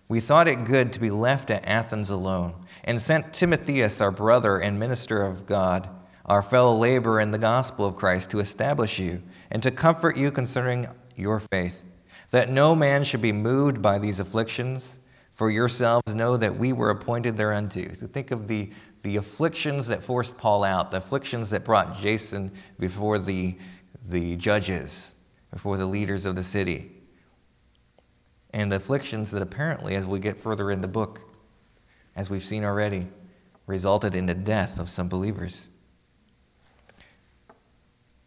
we 0.08 0.20
thought 0.20 0.48
it 0.48 0.66
good 0.66 0.92
to 0.94 1.00
be 1.00 1.10
left 1.10 1.50
at 1.50 1.66
Athens 1.66 2.10
alone, 2.10 2.54
and 2.84 3.02
sent 3.02 3.34
Timotheus, 3.34 4.02
our 4.02 4.12
brother 4.12 4.58
and 4.58 4.78
minister 4.78 5.22
of 5.24 5.46
God, 5.46 5.88
our 6.26 6.42
fellow 6.42 6.76
laborer 6.76 7.22
in 7.22 7.32
the 7.32 7.38
gospel 7.38 7.86
of 7.86 7.96
Christ, 7.96 8.30
to 8.32 8.40
establish 8.40 9.00
you 9.00 9.22
and 9.52 9.64
to 9.64 9.72
comfort 9.72 10.18
you 10.18 10.32
concerning 10.32 10.88
your 11.16 11.42
faith, 11.52 11.82
that 12.32 12.50
no 12.50 12.76
man 12.76 13.04
should 13.04 13.22
be 13.22 13.32
moved 13.32 13.82
by 13.82 14.00
these 14.00 14.20
afflictions. 14.20 14.98
For 15.34 15.50
yourselves 15.50 16.14
know 16.14 16.36
that 16.38 16.58
we 16.58 16.74
were 16.74 16.90
appointed 16.90 17.38
thereunto. 17.38 17.94
So 17.94 18.06
think 18.06 18.32
of 18.32 18.48
the, 18.48 18.70
the 19.04 19.16
afflictions 19.16 19.88
that 19.88 20.04
forced 20.04 20.38
Paul 20.38 20.64
out, 20.64 20.92
the 20.92 20.98
afflictions 20.98 21.50
that 21.50 21.64
brought 21.64 21.98
Jason 21.98 22.52
before 22.80 23.20
the, 23.20 23.58
the 24.06 24.36
judges, 24.36 25.14
before 25.52 25.78
the 25.78 25.86
leaders 25.86 26.26
of 26.26 26.36
the 26.36 26.44
city, 26.44 26.92
and 28.54 28.72
the 28.72 28.76
afflictions 28.76 29.32
that 29.32 29.42
apparently, 29.42 29.96
as 29.96 30.08
we 30.08 30.20
get 30.20 30.40
further 30.40 30.72
in 30.72 30.82
the 30.82 30.88
book, 30.88 31.22
as 32.16 32.30
we've 32.30 32.44
seen 32.44 32.64
already, 32.64 33.08
resulted 33.66 34.16
in 34.16 34.26
the 34.26 34.36
death 34.36 34.80
of 34.80 34.90
some 34.90 35.08
believers 35.08 35.70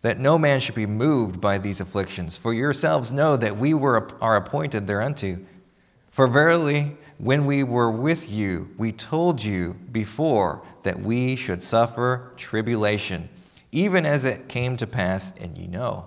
that 0.04 0.18
no 0.18 0.38
man 0.38 0.60
should 0.60 0.74
be 0.74 0.84
moved 0.84 1.40
by 1.40 1.56
these 1.56 1.80
afflictions. 1.80 2.36
For 2.36 2.52
yourselves 2.52 3.10
know 3.10 3.38
that 3.38 3.56
we 3.56 3.72
were, 3.72 4.10
are 4.20 4.36
appointed 4.36 4.86
thereunto. 4.86 5.38
For 6.10 6.26
verily, 6.28 6.98
when 7.18 7.46
we 7.46 7.62
were 7.62 7.90
with 7.90 8.30
you, 8.30 8.68
we 8.76 8.92
told 8.92 9.42
you 9.42 9.74
before 9.92 10.62
that 10.82 11.00
we 11.00 11.36
should 11.36 11.62
suffer 11.62 12.32
tribulation, 12.36 13.28
even 13.72 14.04
as 14.04 14.24
it 14.24 14.48
came 14.48 14.76
to 14.76 14.86
pass, 14.86 15.32
and 15.40 15.56
ye 15.56 15.66
know. 15.66 16.06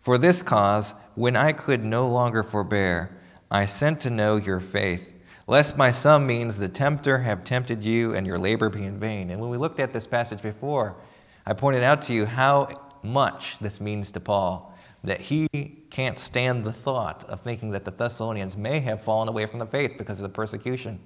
For 0.00 0.18
this 0.18 0.42
cause, 0.42 0.94
when 1.14 1.36
I 1.36 1.52
could 1.52 1.84
no 1.84 2.08
longer 2.08 2.42
forbear, 2.42 3.16
I 3.50 3.66
sent 3.66 4.00
to 4.02 4.10
know 4.10 4.36
your 4.36 4.60
faith, 4.60 5.12
lest 5.46 5.76
by 5.76 5.90
some 5.90 6.26
means 6.26 6.56
the 6.58 6.68
tempter 6.68 7.18
have 7.18 7.44
tempted 7.44 7.82
you 7.82 8.14
and 8.14 8.26
your 8.26 8.38
labor 8.38 8.68
be 8.68 8.84
in 8.84 8.98
vain. 9.00 9.30
And 9.30 9.40
when 9.40 9.50
we 9.50 9.56
looked 9.56 9.80
at 9.80 9.92
this 9.92 10.06
passage 10.06 10.40
before, 10.42 10.96
I 11.44 11.52
pointed 11.54 11.82
out 11.82 12.02
to 12.02 12.12
you 12.12 12.26
how 12.26 12.68
much 13.02 13.58
this 13.58 13.80
means 13.80 14.12
to 14.12 14.20
Paul 14.20 14.70
that 15.04 15.20
he 15.20 15.48
can't 15.90 16.18
stand 16.18 16.64
the 16.64 16.72
thought 16.72 17.24
of 17.24 17.40
thinking 17.40 17.70
that 17.70 17.84
the 17.84 17.90
Thessalonians 17.90 18.56
may 18.56 18.80
have 18.80 19.02
fallen 19.02 19.28
away 19.28 19.46
from 19.46 19.58
the 19.58 19.66
faith 19.66 19.92
because 19.98 20.18
of 20.18 20.24
the 20.24 20.34
persecution. 20.34 21.00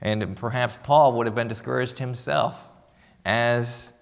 And 0.00 0.36
perhaps 0.36 0.78
Paul 0.82 1.12
would 1.14 1.26
have 1.26 1.34
been 1.34 1.48
discouraged 1.48 1.98
himself 1.98 2.56
as 3.24 3.92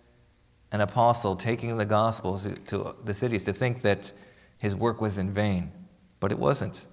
an 0.73 0.81
apostle 0.81 1.37
taking 1.37 1.77
the 1.77 1.85
gospel 1.85 2.41
to 2.69 2.95
the 3.05 3.15
cities 3.15 3.45
to 3.45 3.53
think 3.53 3.83
that 3.83 4.13
his 4.59 4.77
work 4.77 5.01
was 5.01 5.19
in 5.19 5.33
vain. 5.33 5.73
But 6.21 6.33
it 6.33 6.39
wasn't. 6.39 6.87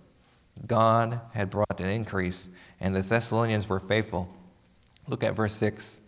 God 0.65 1.21
had 1.33 1.49
brought 1.49 1.79
an 1.79 1.89
increase, 1.89 2.49
and 2.79 2.95
the 2.95 3.01
Thessalonians 3.01 3.69
were 3.69 3.79
faithful. 3.79 4.33
Look 5.07 5.23
at 5.23 5.35
verse 5.35 5.53
6. 5.55 6.01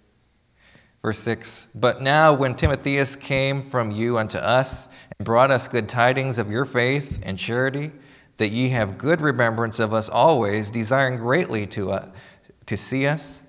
Verse 1.02 1.20
6 1.20 1.68
But 1.76 2.02
now, 2.02 2.34
when 2.34 2.56
Timotheus 2.56 3.16
came 3.16 3.62
from 3.62 3.92
you 3.92 4.18
unto 4.18 4.38
us 4.38 4.90
and 5.18 5.26
brought 5.26 5.52
us 5.52 5.68
good 5.68 5.88
tidings 5.88 6.40
of 6.40 6.52
your 6.52 6.66
faith 6.66 7.22
and 7.24 7.38
charity, 7.38 7.92
that 8.38 8.50
ye 8.50 8.70
have 8.70 8.98
good 8.98 9.22
remembrance 9.22 9.80
of 9.80 9.94
us 9.94 10.10
always, 10.10 10.70
desiring 10.70 11.18
greatly 11.18 11.68
to, 11.68 11.92
uh, 11.92 12.10
to 12.66 12.78
see 12.78 13.06
us, 13.06 13.44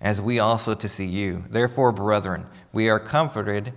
as 0.00 0.20
we 0.20 0.38
also 0.38 0.74
to 0.74 0.88
see 0.88 1.06
you. 1.06 1.44
Therefore, 1.50 1.90
brethren, 1.90 2.46
we 2.72 2.88
are 2.88 3.00
comforted 3.00 3.72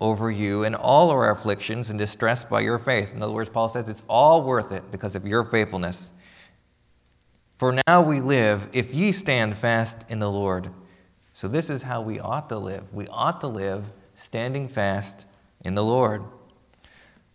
over 0.00 0.30
you 0.30 0.64
in 0.64 0.74
all 0.74 1.10
our 1.10 1.30
afflictions 1.30 1.90
and 1.90 1.98
distress 1.98 2.42
by 2.42 2.60
your 2.60 2.78
faith. 2.78 3.14
In 3.14 3.22
other 3.22 3.32
words, 3.32 3.50
Paul 3.50 3.68
says 3.68 3.88
it's 3.88 4.02
all 4.08 4.42
worth 4.42 4.72
it 4.72 4.90
because 4.90 5.14
of 5.14 5.26
your 5.26 5.44
faithfulness. 5.44 6.10
For 7.58 7.78
now 7.86 8.02
we 8.02 8.20
live, 8.20 8.68
if 8.72 8.94
ye 8.94 9.12
stand 9.12 9.56
fast 9.56 10.10
in 10.10 10.18
the 10.18 10.30
Lord. 10.30 10.70
So, 11.40 11.48
this 11.48 11.70
is 11.70 11.82
how 11.82 12.02
we 12.02 12.20
ought 12.20 12.50
to 12.50 12.58
live. 12.58 12.92
We 12.92 13.08
ought 13.08 13.40
to 13.40 13.46
live 13.46 13.86
standing 14.14 14.68
fast 14.68 15.24
in 15.64 15.74
the 15.74 15.82
Lord. 15.82 16.22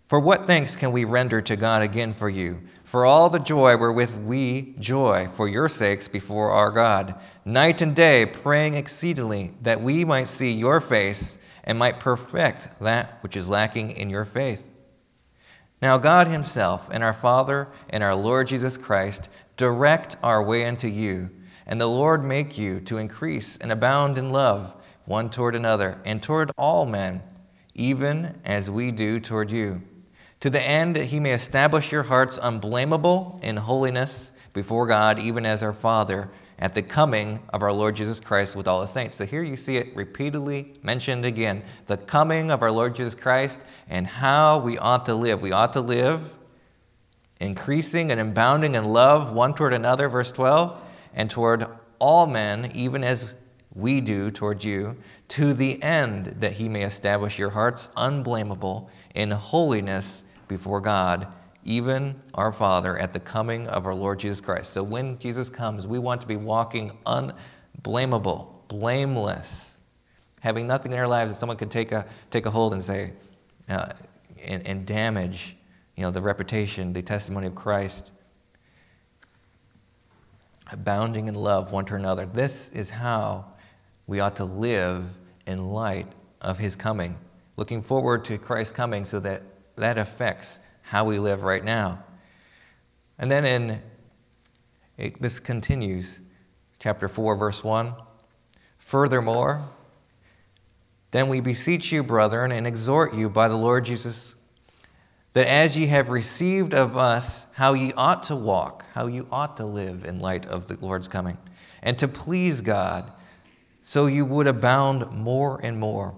For 0.10 0.20
what 0.20 0.46
thanks 0.46 0.76
can 0.76 0.92
we 0.92 1.06
render 1.06 1.42
to 1.42 1.56
God 1.56 1.82
again 1.82 2.14
for 2.14 2.30
you? 2.30 2.62
For 2.84 3.04
all 3.04 3.32
the 3.32 3.40
joy 3.40 3.78
wherewith 3.78 4.14
we 4.18 4.76
joy 4.78 5.30
for 5.34 5.48
your 5.48 5.68
sakes 5.68 6.08
before 6.08 6.52
our 6.52 6.70
God, 6.70 7.16
night 7.46 7.82
and 7.82 7.96
day 7.96 8.28
praying 8.28 8.76
exceedingly 8.76 9.56
that 9.64 9.82
we 9.82 10.06
might 10.06 10.28
see 10.28 10.52
your 10.52 10.82
face 10.82 11.40
and 11.64 11.80
might 11.80 12.00
perfect 12.00 12.68
that 12.82 13.18
which 13.24 13.36
is 13.36 13.50
lacking 13.50 13.90
in 13.90 14.12
your 14.12 14.26
faith. 14.26 14.64
Now, 15.82 15.98
God 15.98 16.28
Himself 16.28 16.90
and 16.92 17.04
our 17.04 17.16
Father 17.16 17.70
and 17.90 18.04
our 18.04 18.16
Lord 18.16 18.46
Jesus 18.46 18.78
Christ 18.78 19.30
direct 19.58 20.16
our 20.22 20.44
way 20.44 20.68
unto 20.68 20.88
you, 20.88 21.32
and 21.66 21.80
the 21.80 21.88
Lord 21.88 22.24
make 22.24 22.58
you 22.58 22.80
to 22.82 22.98
increase 22.98 23.58
and 23.58 23.72
abound 23.72 24.18
in 24.18 24.32
love 24.32 24.74
one 25.06 25.30
toward 25.30 25.56
another 25.56 26.00
and 26.06 26.22
toward 26.22 26.52
all 26.58 26.86
men, 26.86 27.22
even 27.74 28.40
as 28.46 28.70
we 28.70 28.92
do 28.92 29.20
toward 29.20 29.52
you 29.52 29.82
to 30.40 30.50
the 30.50 30.62
end 30.62 30.96
that 30.96 31.06
he 31.06 31.20
may 31.20 31.32
establish 31.32 31.92
your 31.92 32.04
hearts 32.04 32.40
unblameable 32.42 33.40
in 33.42 33.58
holiness 33.58 34.32
before 34.54 34.86
God, 34.86 35.18
even 35.18 35.46
as 35.46 35.64
our 35.64 35.74
Father, 35.74 36.30
at 36.60 36.74
the 36.74 36.82
coming 36.82 37.40
of 37.52 37.62
our 37.62 37.74
Lord 37.74 37.96
Jesus 37.96 38.20
Christ 38.20 38.56
with 38.56 38.68
all 38.68 38.80
the 38.80 38.88
saints. 38.88 39.18
So 39.18 39.26
here 39.26 39.44
you 39.44 39.58
see 39.58 39.78
it 39.78 39.96
repeatedly 39.96 40.76
mentioned 40.84 41.26
again 41.26 41.64
the 41.88 41.98
coming 41.98 42.52
of 42.52 42.62
our 42.62 42.72
Lord 42.72 42.96
Jesus 42.96 43.16
Christ 43.16 43.62
and 43.90 44.06
how 44.06 44.60
we 44.60 44.78
ought 44.78 45.06
to 45.08 45.16
live. 45.16 45.42
We 45.42 45.52
ought 45.52 45.74
to 45.74 45.82
live 45.82 46.22
increasing 47.40 48.12
and 48.12 48.22
abounding 48.22 48.76
in 48.76 48.86
love 48.86 49.34
one 49.34 49.54
toward 49.54 49.74
another, 49.74 50.08
verse 50.08 50.32
12, 50.32 50.80
and 51.16 51.30
toward 51.30 51.66
all 51.98 52.28
men, 52.28 52.72
even 52.76 53.04
as 53.04 53.36
we 53.74 54.00
do 54.02 54.30
toward 54.30 54.64
you, 54.64 54.96
to 55.30 55.54
the 55.54 55.82
end 55.82 56.28
that 56.40 56.54
he 56.54 56.70
may 56.70 56.84
establish 56.84 57.40
your 57.40 57.50
hearts 57.50 57.90
unblameable 57.98 58.90
in 59.16 59.32
holiness 59.32 60.24
before 60.48 60.80
God, 60.80 61.28
even 61.64 62.22
our 62.36 62.52
Father, 62.52 62.98
at 63.00 63.12
the 63.12 63.20
coming 63.20 63.68
of 63.68 63.88
our 63.88 63.96
Lord 63.96 64.20
Jesus 64.20 64.40
Christ. 64.40 64.72
So 64.72 64.84
when 64.84 65.18
Jesus 65.18 65.50
comes, 65.50 65.88
we 65.88 65.98
want 65.98 66.22
to 66.22 66.28
be 66.28 66.38
walking 66.38 66.92
unblameable, 67.06 68.64
blameless, 68.68 69.78
having 70.42 70.68
nothing 70.68 70.94
in 70.94 71.00
our 71.00 71.08
lives 71.08 71.32
that 71.32 71.38
someone 71.38 71.58
could 71.58 71.72
take 71.72 71.92
a, 71.92 72.06
take 72.30 72.46
a 72.46 72.52
hold 72.52 72.74
and 72.74 72.84
say, 72.84 73.14
uh, 73.68 73.94
and, 74.44 74.66
and 74.68 74.86
damage 74.86 75.58
you 75.96 76.04
know, 76.04 76.12
the 76.12 76.22
reputation, 76.22 76.94
the 76.94 77.02
testimony 77.02 77.48
of 77.48 77.56
Christ. 77.56 78.12
Abounding 80.72 81.28
in 81.28 81.36
love 81.36 81.72
one 81.72 81.86
to 81.86 81.96
another. 81.96 82.26
This 82.26 82.70
is 82.70 82.90
how 82.90 83.46
we 84.08 84.20
ought 84.20 84.36
to 84.38 84.46
live 84.46 85.06
in 85.46 85.70
light 85.70 86.08
of 86.42 86.58
his 86.58 86.76
coming, 86.76 87.18
looking 87.58 87.82
forward 87.82 88.26
to 88.26 88.38
Christ's 88.38 88.74
coming 88.74 89.06
so 89.06 89.20
that 89.20 89.44
that 89.76 89.98
affects 89.98 90.60
how 90.82 91.06
we 91.06 91.20
live 91.20 91.44
right 91.44 91.64
now. 91.64 92.04
And 93.18 93.30
then 93.30 93.46
in 93.46 93.82
it, 94.98 95.22
this 95.22 95.40
continues, 95.40 96.22
chapter 96.80 97.08
4, 97.08 97.36
verse 97.36 97.64
1. 97.64 97.94
Furthermore, 98.78 99.64
then 101.12 101.28
we 101.28 101.40
beseech 101.40 101.92
you, 101.92 102.04
brethren, 102.04 102.52
and 102.52 102.68
exhort 102.68 103.14
you 103.14 103.30
by 103.30 103.48
the 103.48 103.56
Lord 103.56 103.86
Jesus, 103.86 104.36
that 105.36 105.52
as 105.52 105.78
ye 105.78 105.88
have 105.88 106.08
received 106.08 106.74
of 106.74 106.96
us 106.96 107.46
how 107.56 107.74
ye 107.74 107.92
ought 107.98 108.24
to 108.24 108.36
walk, 108.36 108.86
how 108.94 109.06
you 109.08 109.28
ought 109.30 109.58
to 109.58 109.66
live 109.66 110.06
in 110.06 110.22
light 110.22 110.46
of 110.46 110.66
the 110.66 110.78
Lord's 110.80 111.10
coming, 111.10 111.38
and 111.84 112.00
to 112.00 112.08
please 112.08 112.62
God, 112.62 113.12
so 113.82 114.06
you 114.06 114.24
would 114.24 114.48
abound 114.48 115.12
more 115.12 115.60
and 115.62 115.78
more. 115.78 116.16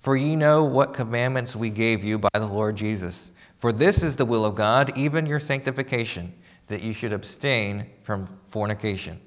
For 0.00 0.16
ye 0.16 0.34
know 0.34 0.64
what 0.64 0.94
commandments 0.94 1.54
we 1.54 1.70
gave 1.70 2.02
you 2.02 2.18
by 2.18 2.28
the 2.34 2.46
Lord 2.46 2.74
Jesus. 2.74 3.30
For 3.60 3.70
this 3.70 4.02
is 4.02 4.16
the 4.16 4.26
will 4.26 4.44
of 4.44 4.56
God, 4.56 4.98
even 4.98 5.26
your 5.26 5.40
sanctification, 5.40 6.34
that 6.66 6.82
you 6.82 6.92
should 6.92 7.12
abstain 7.12 7.86
from 8.02 8.26
fornication. 8.50 9.20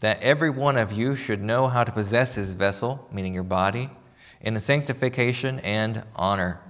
That 0.00 0.22
every 0.22 0.48
one 0.48 0.78
of 0.78 0.90
you 0.90 1.16
should 1.16 1.42
know 1.42 1.68
how 1.68 1.84
to 1.84 1.92
possess 1.92 2.34
his 2.34 2.54
vessel, 2.54 3.06
meaning 3.12 3.34
your 3.34 3.42
body, 3.42 3.90
in 4.40 4.58
sanctification 4.58 5.60
and 5.60 6.02
honor, 6.16 6.60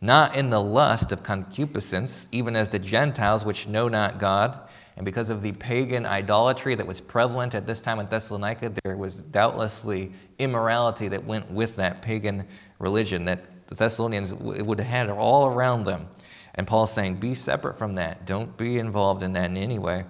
not 0.00 0.36
in 0.36 0.50
the 0.50 0.60
lust 0.60 1.12
of 1.12 1.22
concupiscence, 1.22 2.28
even 2.32 2.56
as 2.56 2.68
the 2.68 2.78
Gentiles 2.78 3.44
which 3.44 3.66
know 3.66 3.88
not 3.88 4.18
God 4.18 4.58
and 5.00 5.04
because 5.06 5.30
of 5.30 5.40
the 5.40 5.52
pagan 5.52 6.04
idolatry 6.04 6.74
that 6.74 6.86
was 6.86 7.00
prevalent 7.00 7.54
at 7.54 7.66
this 7.66 7.80
time 7.80 8.00
in 8.00 8.08
Thessalonica, 8.08 8.70
there 8.84 8.98
was 8.98 9.22
doubtlessly 9.22 10.12
immorality 10.38 11.08
that 11.08 11.24
went 11.24 11.50
with 11.50 11.76
that 11.76 12.02
pagan 12.02 12.46
religion 12.78 13.24
that 13.24 13.44
the 13.68 13.74
Thessalonians 13.74 14.34
would 14.34 14.78
have 14.78 14.86
had 14.86 15.08
all 15.08 15.46
around 15.46 15.84
them. 15.84 16.06
And 16.54 16.66
Paul's 16.66 16.92
saying, 16.92 17.14
be 17.14 17.34
separate 17.34 17.78
from 17.78 17.94
that. 17.94 18.26
Don't 18.26 18.54
be 18.58 18.78
involved 18.78 19.22
in 19.22 19.32
that 19.32 19.48
in 19.48 19.56
any 19.56 19.78
way. 19.78 20.04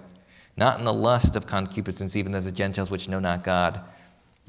Not 0.57 0.77
in 0.79 0.83
the 0.83 0.91
lust 0.91 1.37
of 1.37 1.47
concupiscence, 1.47 2.17
even 2.17 2.35
as 2.35 2.43
the 2.43 2.51
Gentiles 2.51 2.91
which 2.91 3.07
know 3.07 3.19
not 3.21 3.45
God. 3.45 3.79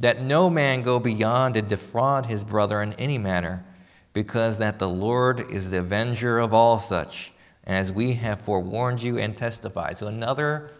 That 0.00 0.22
no 0.22 0.50
man 0.50 0.82
go 0.82 0.98
beyond 0.98 1.56
and 1.56 1.68
defraud 1.68 2.26
his 2.26 2.42
brother 2.42 2.82
in 2.82 2.94
any 2.94 3.18
manner, 3.18 3.64
because 4.12 4.58
that 4.58 4.78
the 4.78 4.88
Lord 4.88 5.50
is 5.50 5.70
the 5.70 5.80
avenger 5.80 6.38
of 6.38 6.52
all 6.52 6.78
such 6.78 7.32
as 7.64 7.92
we 7.92 8.14
have 8.14 8.40
forewarned 8.40 9.02
you 9.02 9.18
and 9.18 9.36
testified. 9.36 9.98
So, 9.98 10.08
another 10.08 10.72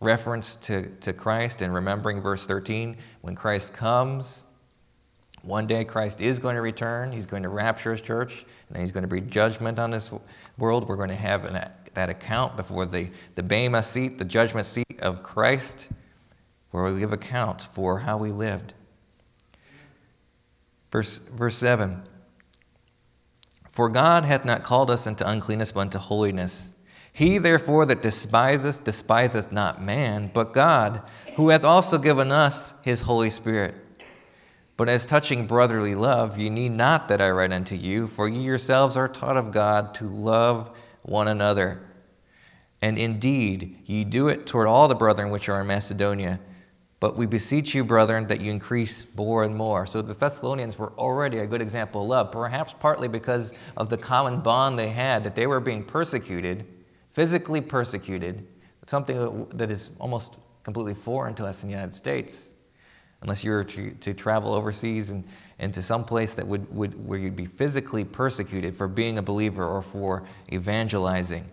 reference 0.00 0.56
to, 0.56 0.86
to 1.00 1.12
Christ 1.12 1.62
and 1.62 1.74
remembering 1.74 2.20
verse 2.20 2.46
13 2.46 2.96
when 3.22 3.34
Christ 3.34 3.72
comes, 3.72 4.44
one 5.42 5.66
day 5.66 5.84
Christ 5.84 6.20
is 6.20 6.38
going 6.38 6.56
to 6.56 6.62
return. 6.62 7.10
He's 7.10 7.26
going 7.26 7.42
to 7.42 7.48
rapture 7.48 7.92
his 7.92 8.00
church, 8.00 8.44
and 8.68 8.76
then 8.76 8.82
he's 8.82 8.92
going 8.92 9.02
to 9.02 9.08
bring 9.08 9.28
judgment 9.30 9.78
on 9.78 9.90
this 9.90 10.10
world. 10.58 10.88
We're 10.88 10.96
going 10.96 11.08
to 11.08 11.14
have 11.14 11.44
an, 11.44 11.68
that 11.94 12.10
account 12.10 12.56
before 12.56 12.86
the, 12.86 13.08
the 13.34 13.42
Bema 13.42 13.82
seat, 13.82 14.18
the 14.18 14.24
judgment 14.24 14.66
seat 14.66 15.00
of 15.00 15.22
Christ, 15.22 15.88
where 16.70 16.84
we 16.84 17.00
give 17.00 17.12
account 17.12 17.62
for 17.72 17.98
how 17.98 18.18
we 18.18 18.30
lived. 18.30 18.74
Verse, 20.90 21.18
verse 21.18 21.56
7 21.56 22.02
for 23.78 23.88
God 23.88 24.24
hath 24.24 24.44
not 24.44 24.64
called 24.64 24.90
us 24.90 25.06
into 25.06 25.30
uncleanness, 25.30 25.70
but 25.70 25.82
unto 25.82 25.98
holiness. 25.98 26.72
He 27.12 27.38
therefore 27.38 27.86
that 27.86 28.02
despiseth, 28.02 28.82
despiseth 28.82 29.52
not 29.52 29.80
man, 29.80 30.32
but 30.34 30.52
God, 30.52 31.02
who 31.36 31.50
hath 31.50 31.62
also 31.62 31.96
given 31.96 32.32
us 32.32 32.74
his 32.82 33.02
Holy 33.02 33.30
Spirit. 33.30 33.76
But 34.76 34.88
as 34.88 35.06
touching 35.06 35.46
brotherly 35.46 35.94
love, 35.94 36.36
ye 36.36 36.50
need 36.50 36.72
not 36.72 37.06
that 37.06 37.22
I 37.22 37.30
write 37.30 37.52
unto 37.52 37.76
you, 37.76 38.08
for 38.08 38.28
ye 38.28 38.40
yourselves 38.40 38.96
are 38.96 39.06
taught 39.06 39.36
of 39.36 39.52
God 39.52 39.94
to 39.94 40.08
love 40.08 40.76
one 41.02 41.28
another. 41.28 41.80
And 42.82 42.98
indeed, 42.98 43.78
ye 43.84 44.02
do 44.02 44.26
it 44.26 44.44
toward 44.44 44.66
all 44.66 44.88
the 44.88 44.96
brethren 44.96 45.30
which 45.30 45.48
are 45.48 45.60
in 45.60 45.68
Macedonia. 45.68 46.40
But 47.00 47.16
we 47.16 47.26
beseech 47.26 47.74
you, 47.74 47.84
brethren, 47.84 48.26
that 48.26 48.40
you 48.40 48.50
increase 48.50 49.06
more 49.16 49.44
and 49.44 49.54
more. 49.54 49.86
So 49.86 50.02
the 50.02 50.14
Thessalonians 50.14 50.78
were 50.78 50.92
already 50.98 51.38
a 51.38 51.46
good 51.46 51.62
example 51.62 52.02
of 52.02 52.08
love, 52.08 52.32
perhaps 52.32 52.74
partly 52.80 53.06
because 53.06 53.54
of 53.76 53.88
the 53.88 53.96
common 53.96 54.40
bond 54.40 54.78
they 54.78 54.88
had, 54.88 55.22
that 55.22 55.36
they 55.36 55.46
were 55.46 55.60
being 55.60 55.84
persecuted, 55.84 56.66
physically 57.12 57.60
persecuted, 57.60 58.46
something 58.86 59.46
that 59.54 59.70
is 59.70 59.90
almost 60.00 60.38
completely 60.64 60.94
foreign 60.94 61.34
to 61.36 61.46
us 61.46 61.62
in 61.62 61.68
the 61.68 61.74
United 61.74 61.94
States, 61.94 62.48
unless 63.22 63.44
you 63.44 63.52
were 63.52 63.64
to, 63.64 63.92
to 63.92 64.12
travel 64.12 64.52
overseas 64.52 65.10
and, 65.10 65.24
and 65.60 65.72
to 65.74 65.82
some 65.82 66.04
place 66.04 66.34
that 66.34 66.46
would, 66.46 66.72
would, 66.74 67.06
where 67.06 67.18
you'd 67.18 67.36
be 67.36 67.46
physically 67.46 68.04
persecuted 68.04 68.76
for 68.76 68.88
being 68.88 69.18
a 69.18 69.22
believer 69.22 69.64
or 69.64 69.82
for 69.82 70.24
evangelizing. 70.52 71.44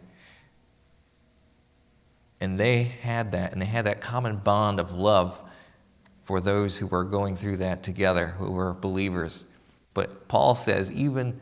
And 2.42 2.60
they 2.60 2.84
had 2.84 3.32
that, 3.32 3.54
and 3.54 3.62
they 3.62 3.66
had 3.66 3.86
that 3.86 4.02
common 4.02 4.38
bond 4.38 4.80
of 4.80 4.92
love 4.92 5.42
for 6.24 6.42
those 6.42 6.76
who 6.76 6.88
were 6.88 7.04
going 7.04 7.36
through 7.36 7.58
that 7.58 7.84
together, 7.84 8.28
who 8.38 8.52
were 8.52 8.74
believers. 8.74 9.46
But 9.94 10.28
Paul 10.28 10.56
says, 10.56 10.92
even 10.92 11.40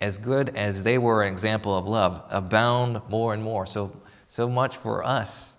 as 0.00 0.18
good 0.18 0.54
as 0.56 0.82
they 0.84 0.98
were 0.98 1.22
an 1.22 1.32
example 1.32 1.76
of 1.76 1.86
love, 1.86 2.24
abound 2.28 3.00
more 3.08 3.32
and 3.32 3.42
more. 3.42 3.66
So, 3.66 3.96
so 4.28 4.48
much 4.48 4.76
for 4.76 5.04
us 5.04 5.56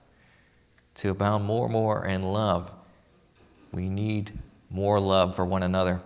to 0.95 1.09
abound 1.09 1.45
more 1.45 1.65
and 1.65 1.73
more 1.73 2.05
in 2.05 2.23
love. 2.23 2.71
We 3.71 3.89
need 3.89 4.31
more 4.69 4.99
love 4.99 5.35
for 5.35 5.45
one 5.45 5.63
another. 5.63 6.01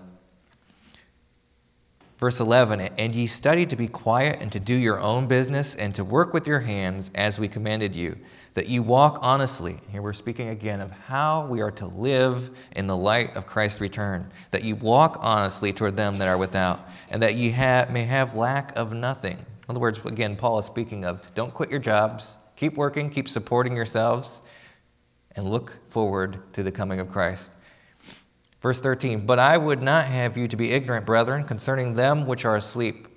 Verse 2.20 2.40
11, 2.40 2.80
and 2.80 3.14
ye 3.14 3.28
study 3.28 3.66
to 3.66 3.76
be 3.76 3.88
quiet 3.88 4.38
and 4.40 4.52
to 4.52 4.60
do 4.60 4.76
your 4.76 5.02
own 5.02 5.28
business 5.28 5.76
and 5.76 5.94
to 5.96 6.06
work 6.06 6.34
with 6.34 6.48
your 6.48 6.62
hands 6.62 7.12
as 7.16 7.38
we 7.38 7.50
commanded 7.50 7.96
you 7.96 8.16
that 8.54 8.68
you 8.68 8.84
walk 8.84 9.20
honestly. 9.22 9.78
Here 9.90 10.02
we're 10.02 10.14
speaking 10.14 10.50
again 10.50 10.80
of 10.80 10.92
how 10.92 11.48
we 11.48 11.62
are 11.62 11.72
to 11.72 11.88
live 11.88 12.52
in 12.76 12.88
the 12.88 12.98
light 12.98 13.36
of 13.36 13.48
Christ's 13.48 13.82
return. 13.82 14.32
That 14.52 14.64
you 14.64 14.76
walk 14.76 15.18
honestly 15.22 15.74
toward 15.74 15.98
them 15.98 16.18
that 16.20 16.28
are 16.28 16.38
without, 16.38 16.88
and 17.10 17.22
that 17.24 17.36
you 17.36 17.52
have, 17.52 17.92
may 17.92 18.04
have 18.04 18.36
lack 18.36 18.78
of 18.78 18.94
nothing. 18.94 19.38
In 19.38 19.70
other 19.70 19.80
words, 19.80 20.00
again, 20.06 20.36
Paul 20.36 20.60
is 20.60 20.66
speaking 20.66 21.06
of 21.06 21.34
don't 21.34 21.54
quit 21.54 21.72
your 21.72 21.80
jobs, 21.80 22.38
keep 22.56 22.76
working, 22.76 23.10
keep 23.10 23.28
supporting 23.28 23.76
yourselves, 23.76 24.42
and 25.36 25.50
look 25.50 25.80
forward 25.90 26.54
to 26.54 26.64
the 26.64 26.72
coming 26.72 27.00
of 27.00 27.12
Christ. 27.12 27.52
Verse 28.62 28.80
13, 28.80 29.26
but 29.26 29.40
I 29.40 29.58
would 29.58 29.82
not 29.82 30.06
have 30.06 30.38
you 30.38 30.48
to 30.48 30.56
be 30.56 30.72
ignorant, 30.72 31.06
brethren, 31.06 31.44
concerning 31.44 31.96
them 31.96 32.26
which 32.26 32.46
are 32.46 32.56
asleep 32.56 33.08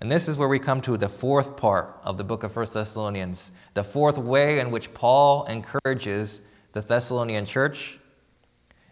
And 0.00 0.10
this 0.10 0.28
is 0.28 0.36
where 0.36 0.48
we 0.48 0.58
come 0.58 0.80
to 0.82 0.96
the 0.96 1.08
fourth 1.08 1.56
part 1.56 1.98
of 2.02 2.18
the 2.18 2.24
book 2.24 2.42
of 2.42 2.54
1 2.54 2.66
Thessalonians. 2.72 3.52
The 3.74 3.84
fourth 3.84 4.18
way 4.18 4.58
in 4.58 4.70
which 4.70 4.92
Paul 4.92 5.44
encourages 5.46 6.42
the 6.72 6.80
Thessalonian 6.80 7.46
church 7.46 7.98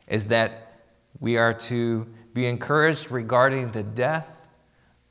is 0.06 0.28
that 0.28 0.84
we 1.20 1.36
are 1.36 1.54
to 1.54 2.06
be 2.32 2.46
encouraged 2.46 3.10
regarding 3.10 3.72
the 3.72 3.82
death 3.82 4.48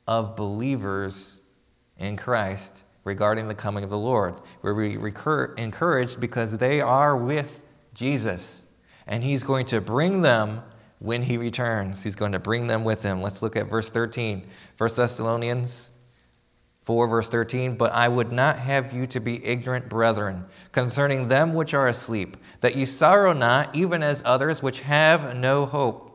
of 0.06 0.36
believers 0.36 1.40
in 1.98 2.16
Christ, 2.16 2.82
regarding 3.04 3.48
the 3.48 3.54
coming 3.54 3.84
of 3.84 3.90
the 3.90 3.98
Lord. 3.98 4.34
We're 4.62 4.82
encouraged 5.56 6.20
because 6.20 6.56
they 6.56 6.80
are 6.80 7.16
with 7.16 7.62
Jesus, 7.94 8.64
and 9.06 9.22
He's 9.22 9.44
going 9.44 9.66
to 9.66 9.80
bring 9.80 10.22
them 10.22 10.62
when 11.02 11.22
He 11.22 11.36
returns. 11.36 12.02
He's 12.02 12.16
going 12.16 12.32
to 12.32 12.38
bring 12.38 12.68
them 12.68 12.84
with 12.84 13.02
Him. 13.02 13.22
Let's 13.22 13.42
look 13.42 13.56
at 13.56 13.68
verse 13.68 13.90
13. 13.90 14.46
1 14.78 14.90
Thessalonians 14.94 15.90
4, 16.84 17.06
verse 17.06 17.28
13, 17.28 17.76
but 17.76 17.92
I 17.92 18.08
would 18.08 18.32
not 18.32 18.58
have 18.58 18.92
you 18.92 19.06
to 19.08 19.20
be 19.20 19.44
ignorant, 19.44 19.88
brethren, 19.88 20.44
concerning 20.72 21.28
them 21.28 21.54
which 21.54 21.74
are 21.74 21.86
asleep, 21.86 22.36
that 22.60 22.74
ye 22.74 22.84
sorrow 22.84 23.32
not, 23.32 23.74
even 23.74 24.02
as 24.02 24.22
others 24.24 24.62
which 24.62 24.80
have 24.80 25.36
no 25.36 25.64
hope. 25.64 26.08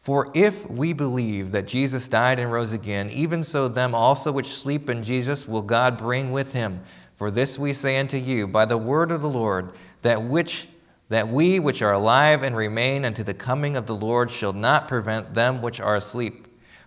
For 0.00 0.30
if 0.34 0.68
we 0.70 0.94
believe 0.94 1.50
that 1.50 1.68
Jesus 1.68 2.08
died 2.08 2.40
and 2.40 2.50
rose 2.50 2.72
again, 2.72 3.10
even 3.10 3.44
so 3.44 3.68
them 3.68 3.94
also 3.94 4.32
which 4.32 4.54
sleep 4.54 4.88
in 4.88 5.04
Jesus 5.04 5.46
will 5.46 5.60
God 5.60 5.98
bring 5.98 6.32
with 6.32 6.54
him. 6.54 6.80
For 7.16 7.30
this 7.30 7.58
we 7.58 7.74
say 7.74 7.98
unto 7.98 8.16
you 8.16 8.46
by 8.46 8.64
the 8.64 8.78
word 8.78 9.10
of 9.10 9.20
the 9.20 9.28
Lord, 9.28 9.72
that 10.00 10.24
which 10.24 10.68
that 11.08 11.28
we 11.28 11.58
which 11.58 11.82
are 11.82 11.92
alive 11.92 12.42
and 12.42 12.56
remain 12.56 13.04
unto 13.04 13.22
the 13.22 13.34
coming 13.34 13.76
of 13.76 13.86
the 13.86 13.96
Lord 13.96 14.30
shall 14.30 14.52
not 14.52 14.88
prevent 14.88 15.34
them 15.34 15.62
which 15.62 15.80
are 15.80 15.96
asleep. 15.96 16.46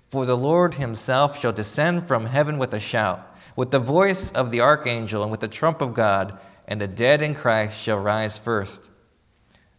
For 0.10 0.26
the 0.26 0.38
Lord 0.38 0.76
himself 0.76 1.40
shall 1.40 1.54
descend 1.54 2.08
from 2.08 2.26
heaven 2.26 2.58
with 2.58 2.74
a 2.74 2.80
shout, 2.80 3.36
with 3.56 3.72
the 3.72 3.80
voice 3.80 4.32
of 4.32 4.52
the 4.52 4.62
archangel, 4.62 5.24
and 5.24 5.32
with 5.32 5.40
the 5.40 5.48
trump 5.48 5.82
of 5.82 5.94
God, 5.94 6.38
and 6.68 6.80
the 6.80 6.88
dead 6.88 7.22
in 7.22 7.34
Christ 7.34 7.82
shall 7.82 8.00
rise 8.00 8.38
first. 8.38 8.90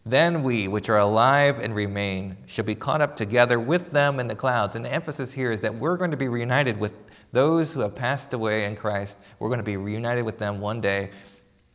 Then 0.05 0.43
we, 0.43 0.67
which 0.67 0.89
are 0.89 0.99
alive 0.99 1.59
and 1.59 1.73
remain, 1.73 2.35
shall 2.45 2.65
be 2.65 2.75
caught 2.75 2.99
up 2.99 3.15
together 3.15 3.57
with 3.57 3.91
them 3.91 4.19
in 4.19 4.27
the 4.27 4.35
clouds. 4.35 4.75
And 4.75 4.83
the 4.83 4.91
emphasis 4.91 5.31
here 5.31 5.51
is 5.51 5.61
that 5.61 5.75
we're 5.75 5.95
going 5.95 6.11
to 6.11 6.17
be 6.17 6.27
reunited 6.27 6.77
with 6.77 6.93
those 7.31 7.71
who 7.71 7.79
have 7.79 7.95
passed 7.95 8.33
away 8.33 8.65
in 8.65 8.75
Christ. 8.75 9.17
We're 9.39 9.47
going 9.47 9.59
to 9.59 9.63
be 9.63 9.77
reunited 9.77 10.25
with 10.25 10.37
them 10.37 10.59
one 10.59 10.81
day. 10.81 11.11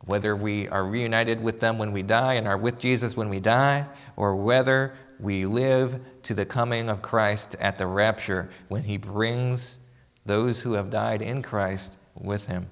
Whether 0.05 0.35
we 0.35 0.67
are 0.69 0.85
reunited 0.85 1.41
with 1.41 1.59
them 1.59 1.77
when 1.77 1.91
we 1.91 2.01
die 2.03 2.35
and 2.35 2.47
are 2.47 2.57
with 2.57 2.79
Jesus 2.79 3.17
when 3.17 3.29
we 3.29 3.39
die, 3.39 3.85
or 4.15 4.35
whether 4.35 4.93
we 5.19 5.45
live 5.45 5.99
to 6.23 6.33
the 6.33 6.45
coming 6.45 6.89
of 6.89 7.01
Christ 7.01 7.55
at 7.59 7.77
the 7.77 7.87
rapture 7.87 8.49
when 8.69 8.83
he 8.83 8.97
brings 8.97 9.79
those 10.25 10.61
who 10.61 10.73
have 10.73 10.89
died 10.89 11.21
in 11.21 11.41
Christ 11.41 11.97
with 12.15 12.47
him. 12.47 12.69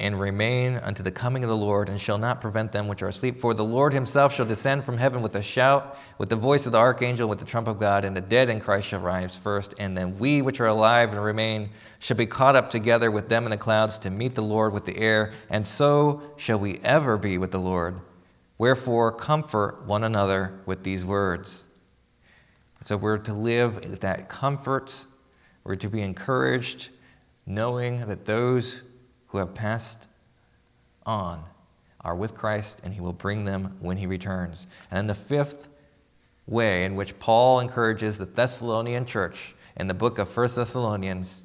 And 0.00 0.20
remain 0.20 0.76
unto 0.76 1.02
the 1.02 1.10
coming 1.10 1.42
of 1.42 1.50
the 1.50 1.56
Lord, 1.56 1.88
and 1.88 2.00
shall 2.00 2.18
not 2.18 2.40
prevent 2.40 2.70
them 2.70 2.86
which 2.86 3.02
are 3.02 3.08
asleep. 3.08 3.40
For 3.40 3.52
the 3.52 3.64
Lord 3.64 3.92
himself 3.92 4.32
shall 4.32 4.46
descend 4.46 4.84
from 4.84 4.96
heaven 4.96 5.22
with 5.22 5.34
a 5.34 5.42
shout, 5.42 5.98
with 6.18 6.28
the 6.28 6.36
voice 6.36 6.66
of 6.66 6.72
the 6.72 6.78
archangel, 6.78 7.28
with 7.28 7.40
the 7.40 7.44
trump 7.44 7.66
of 7.66 7.80
God, 7.80 8.04
and 8.04 8.16
the 8.16 8.20
dead 8.20 8.48
in 8.48 8.60
Christ 8.60 8.86
shall 8.86 9.00
rise 9.00 9.34
first. 9.34 9.74
And 9.76 9.96
then 9.96 10.16
we 10.16 10.40
which 10.40 10.60
are 10.60 10.66
alive 10.66 11.10
and 11.10 11.20
remain 11.22 11.70
shall 11.98 12.16
be 12.16 12.26
caught 12.26 12.54
up 12.54 12.70
together 12.70 13.10
with 13.10 13.28
them 13.28 13.44
in 13.44 13.50
the 13.50 13.56
clouds 13.56 13.98
to 13.98 14.10
meet 14.10 14.36
the 14.36 14.42
Lord 14.42 14.72
with 14.72 14.84
the 14.84 14.96
air, 14.96 15.32
and 15.50 15.66
so 15.66 16.22
shall 16.36 16.60
we 16.60 16.78
ever 16.84 17.16
be 17.16 17.36
with 17.36 17.50
the 17.50 17.58
Lord. 17.58 18.00
Wherefore, 18.56 19.10
comfort 19.10 19.84
one 19.84 20.04
another 20.04 20.60
with 20.64 20.84
these 20.84 21.04
words. 21.04 21.64
So 22.84 22.96
we're 22.96 23.18
to 23.18 23.32
live 23.32 23.74
with 23.84 24.00
that 24.00 24.28
comfort. 24.28 24.94
We're 25.64 25.76
to 25.76 25.88
be 25.88 26.02
encouraged, 26.02 26.90
knowing 27.46 28.06
that 28.06 28.24
those 28.24 28.82
who 29.28 29.38
have 29.38 29.54
passed 29.54 30.08
on 31.06 31.44
are 32.02 32.14
with 32.14 32.34
Christ 32.34 32.80
and 32.84 32.94
he 32.94 33.00
will 33.00 33.12
bring 33.12 33.44
them 33.44 33.76
when 33.80 33.96
he 33.96 34.06
returns. 34.06 34.66
And 34.90 34.98
then 34.98 35.06
the 35.06 35.14
fifth 35.14 35.68
way 36.46 36.84
in 36.84 36.94
which 36.94 37.18
Paul 37.18 37.60
encourages 37.60 38.18
the 38.18 38.26
Thessalonian 38.26 39.04
church 39.04 39.54
in 39.76 39.86
the 39.86 39.94
book 39.94 40.18
of 40.18 40.34
1 40.34 40.54
Thessalonians 40.54 41.44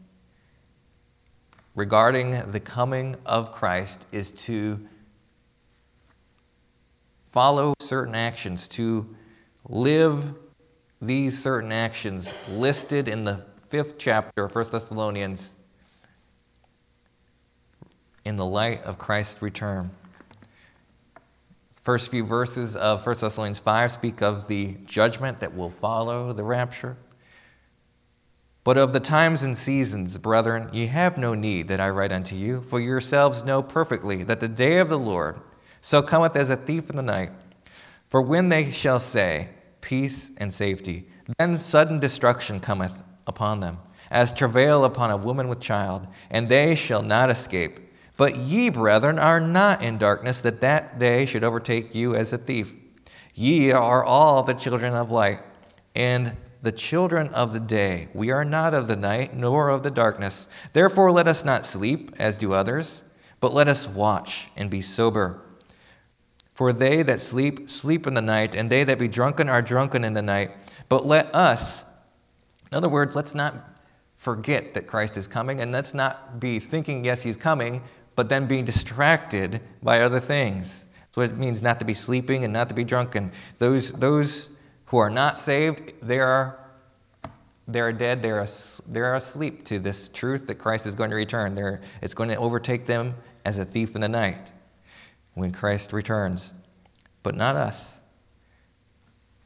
regarding 1.76 2.52
the 2.52 2.60
coming 2.60 3.16
of 3.26 3.52
Christ 3.52 4.06
is 4.12 4.32
to 4.32 4.80
follow 7.32 7.74
certain 7.80 8.16
actions, 8.16 8.68
to 8.70 9.16
live 9.68 10.36
these 11.02 11.42
certain 11.42 11.72
actions 11.72 12.34
listed 12.50 13.08
in 13.08 13.24
the 13.24 13.44
fifth 13.68 13.98
chapter 13.98 14.46
of 14.46 14.56
1 14.56 14.66
Thessalonians 14.72 15.56
in 18.26 18.36
the 18.36 18.46
light 18.46 18.84
of 18.84 18.98
Christ's 18.98 19.42
return. 19.42 19.92
First 21.84 22.10
few 22.10 22.26
verses 22.26 22.76
of 22.78 23.06
1 23.06 23.18
Thessalonians 23.20 23.60
5 23.60 23.92
speak 23.92 24.22
of 24.22 24.48
the 24.48 24.78
judgment 24.86 25.42
that 25.42 25.56
will 25.56 25.72
follow 25.82 26.32
the 26.32 26.44
rapture. 26.44 26.96
But 28.64 28.78
of 28.78 28.94
the 28.94 29.02
times 29.02 29.44
and 29.44 29.58
seasons, 29.58 30.18
brethren, 30.18 30.70
ye 30.72 30.86
have 30.88 31.18
no 31.18 31.36
need 31.36 31.68
that 31.68 31.82
I 31.82 31.90
write 31.90 32.14
unto 32.14 32.38
you, 32.38 32.62
for 32.70 32.80
yourselves 32.80 33.44
know 33.44 33.62
perfectly 33.62 34.24
that 34.24 34.40
the 34.40 34.48
day 34.48 34.78
of 34.78 34.88
the 34.88 34.98
Lord 34.98 35.42
so 35.82 36.02
cometh 36.02 36.38
as 36.38 36.50
a 36.50 36.56
thief 36.56 36.90
in 36.90 36.96
the 36.96 37.04
night. 37.04 37.32
For 38.08 38.22
when 38.22 38.48
they 38.48 38.72
shall 38.72 39.00
say, 39.00 39.50
Peace 39.82 40.32
and 40.38 40.54
safety, 40.54 41.10
then 41.38 41.60
sudden 41.60 42.00
destruction 42.00 42.62
cometh 42.62 43.04
upon 43.28 43.60
them, 43.60 43.80
as 44.10 44.32
travail 44.32 44.86
upon 44.86 45.12
a 45.12 45.18
woman 45.18 45.50
with 45.50 45.60
child, 45.60 46.08
and 46.30 46.48
they 46.48 46.76
shall 46.76 47.02
not 47.02 47.30
escape. 47.30 47.80
But 48.16 48.38
ye, 48.38 48.70
brethren, 48.70 49.18
are 49.18 49.40
not 49.40 49.82
in 49.82 49.98
darkness, 49.98 50.40
that 50.42 50.62
that 50.62 51.00
day 51.00 51.26
should 51.26 51.44
overtake 51.44 51.96
you 51.96 52.16
as 52.16 52.32
a 52.32 52.38
thief. 52.38 52.74
Ye 53.34 53.72
are 53.72 54.04
all 54.04 54.44
the 54.44 54.54
children 54.54 54.94
of 54.94 55.10
light, 55.10 55.40
and 55.96 56.38
the 56.62 56.72
children 56.72 57.28
of 57.30 57.54
the 57.54 57.60
day. 57.60 58.08
We 58.14 58.32
are 58.32 58.46
not 58.46 58.74
of 58.74 58.88
the 58.88 58.96
night, 58.96 59.36
nor 59.36 59.70
of 59.70 59.84
the 59.84 59.92
darkness. 59.92 60.48
Therefore, 60.72 61.12
let 61.12 61.28
us 61.28 61.44
not 61.44 61.66
sleep, 61.66 62.12
as 62.20 62.38
do 62.38 62.54
others, 62.54 63.04
but 63.40 63.54
let 63.54 63.68
us 63.68 63.88
watch 63.88 64.48
and 64.56 64.70
be 64.70 64.80
sober. 64.80 65.42
For 66.54 66.72
they 66.72 67.02
that 67.04 67.20
sleep, 67.20 67.70
sleep 67.70 68.06
in 68.06 68.14
the 68.14 68.22
night, 68.22 68.56
and 68.56 68.70
they 68.70 68.84
that 68.84 69.00
be 69.00 69.08
drunken 69.08 69.50
are 69.50 69.62
drunken 69.62 70.04
in 70.04 70.14
the 70.14 70.22
night. 70.22 70.52
But 70.88 71.06
let 71.06 71.34
us, 71.36 71.84
in 72.72 72.78
other 72.78 72.90
words, 72.90 73.16
let's 73.16 73.34
not 73.34 73.56
forget 74.18 74.76
that 74.76 74.88
Christ 74.88 75.18
is 75.18 75.28
coming, 75.28 75.60
and 75.60 75.72
let's 75.72 75.94
not 75.94 76.40
be 76.40 76.60
thinking, 76.60 77.04
yes, 77.04 77.24
he's 77.24 77.36
coming, 77.36 77.82
but 78.16 78.30
then 78.30 78.46
being 78.46 78.66
distracted 78.66 79.62
by 79.82 80.02
other 80.02 80.20
things. 80.20 80.86
What 81.14 81.30
it 81.30 81.38
means 81.38 81.62
not 81.62 81.80
to 81.80 81.86
be 81.86 81.94
sleeping 81.94 82.44
and 82.44 82.52
not 82.52 82.70
to 82.70 82.76
be 82.76 82.84
drunken. 82.84 83.32
Those, 83.60 83.92
those 83.92 84.50
who 84.86 84.98
are 84.98 85.10
not 85.10 85.38
saved, 85.38 85.94
they 86.02 86.20
are, 86.20 86.60
they 87.68 87.82
are 87.82 87.94
dead, 87.94 88.24
they 88.24 88.32
are, 88.32 88.48
they 88.88 89.00
are 89.00 89.16
asleep 89.16 89.64
to 89.66 89.80
this 89.80 90.10
truth 90.10 90.48
that 90.48 90.56
Christ 90.56 90.88
is 90.88 90.96
going 90.96 91.12
to 91.12 91.16
return. 91.16 91.54
They're, 91.54 91.82
it's 92.02 92.16
going 92.16 92.30
to 92.30 92.36
overtake 92.36 92.86
them 92.88 93.16
as 93.46 93.58
a 93.60 93.66
thief 93.66 93.94
in 93.94 94.02
the 94.02 94.10
night 94.10 94.52
when 95.36 95.52
Christ 95.52 95.94
returns, 95.94 96.54
but 97.22 97.36
not 97.36 97.56
us. 97.56 98.00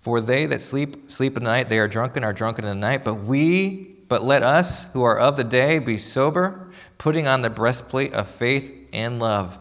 For 0.02 0.22
they 0.22 0.46
that 0.46 0.62
sleep, 0.62 1.12
sleep 1.12 1.36
at 1.36 1.44
night, 1.44 1.68
they 1.68 1.80
are 1.80 1.88
drunken, 1.88 2.24
are 2.24 2.34
drunken 2.34 2.64
in 2.64 2.70
the 2.80 2.88
night, 2.88 3.04
but 3.04 3.16
we, 3.16 3.97
but 4.08 4.24
let 4.24 4.44
us 4.44 4.86
who 4.94 5.04
are 5.04 5.18
of 5.18 5.38
the 5.38 5.44
day 5.44 5.80
be 5.80 5.98
sober, 5.98 6.70
putting 6.98 7.28
on 7.28 7.42
the 7.42 7.50
breastplate 7.50 8.14
of 8.14 8.28
faith 8.28 8.90
and 8.94 9.20
love, 9.20 9.58